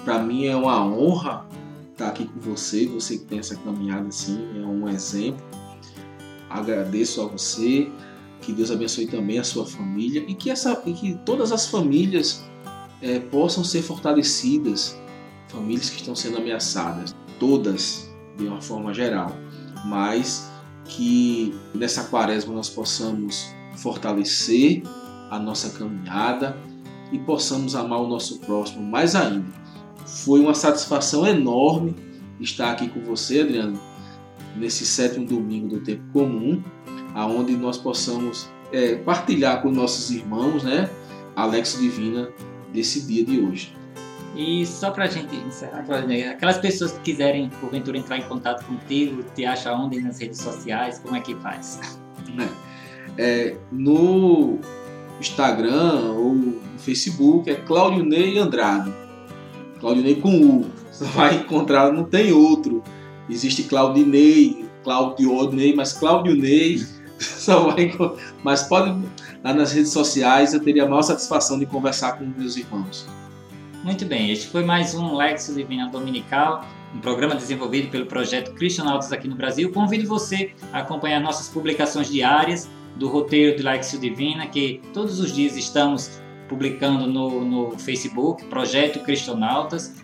[0.05, 1.47] Para mim é uma honra
[1.91, 5.43] estar aqui com você, você que tem essa caminhada assim, é um exemplo.
[6.51, 7.91] Agradeço a você,
[8.43, 12.45] que Deus abençoe também a sua família e que, essa, e que todas as famílias
[13.01, 15.01] é, possam ser fortalecidas,
[15.49, 19.35] famílias que estão sendo ameaçadas, todas de uma forma geral,
[19.87, 20.51] mas
[20.85, 24.83] que nessa quaresma nós possamos fortalecer
[25.31, 26.57] a nossa caminhada
[27.11, 29.47] e possamos amar o nosso próximo mais ainda.
[30.05, 31.95] Foi uma satisfação enorme
[32.41, 33.81] estar aqui com você, Adriano,
[34.57, 36.63] nesse sétimo domingo do tempo comum,
[37.15, 40.89] aonde nós possamos é, partilhar com nossos irmãos, né,
[41.37, 42.29] Alex Divina,
[42.73, 43.77] desse dia de hoje.
[44.35, 45.85] E só para a gente encerrar,
[46.31, 50.99] aquelas pessoas que quiserem, porventura, entrar em contato contigo, te acha onde nas redes sociais,
[50.99, 51.79] como é que faz?
[53.19, 54.59] É, no
[55.21, 58.91] Instagram ou no Facebook é Claudio Ney Andrade.
[59.79, 60.67] Claudio Ney com U.
[60.91, 62.83] Você vai encontrar, não tem outro.
[63.29, 66.83] Existe Claudinei, Claudio Ney, mas Claudio Ney
[67.39, 67.93] só vai
[68.43, 68.91] Mas pode
[69.43, 73.07] lá nas redes sociais, eu teria a maior satisfação de conversar com meus irmãos.
[73.85, 76.65] Muito bem, este foi mais um Lexo Divina Dominical,
[76.95, 79.73] um programa desenvolvido pelo projeto Cristianautas aqui no Brasil.
[79.73, 85.33] Convido você a acompanhar nossas publicações diárias do roteiro de Lexio Divina, que todos os
[85.33, 90.01] dias estamos publicando no, no Facebook, Projeto Cristonautas.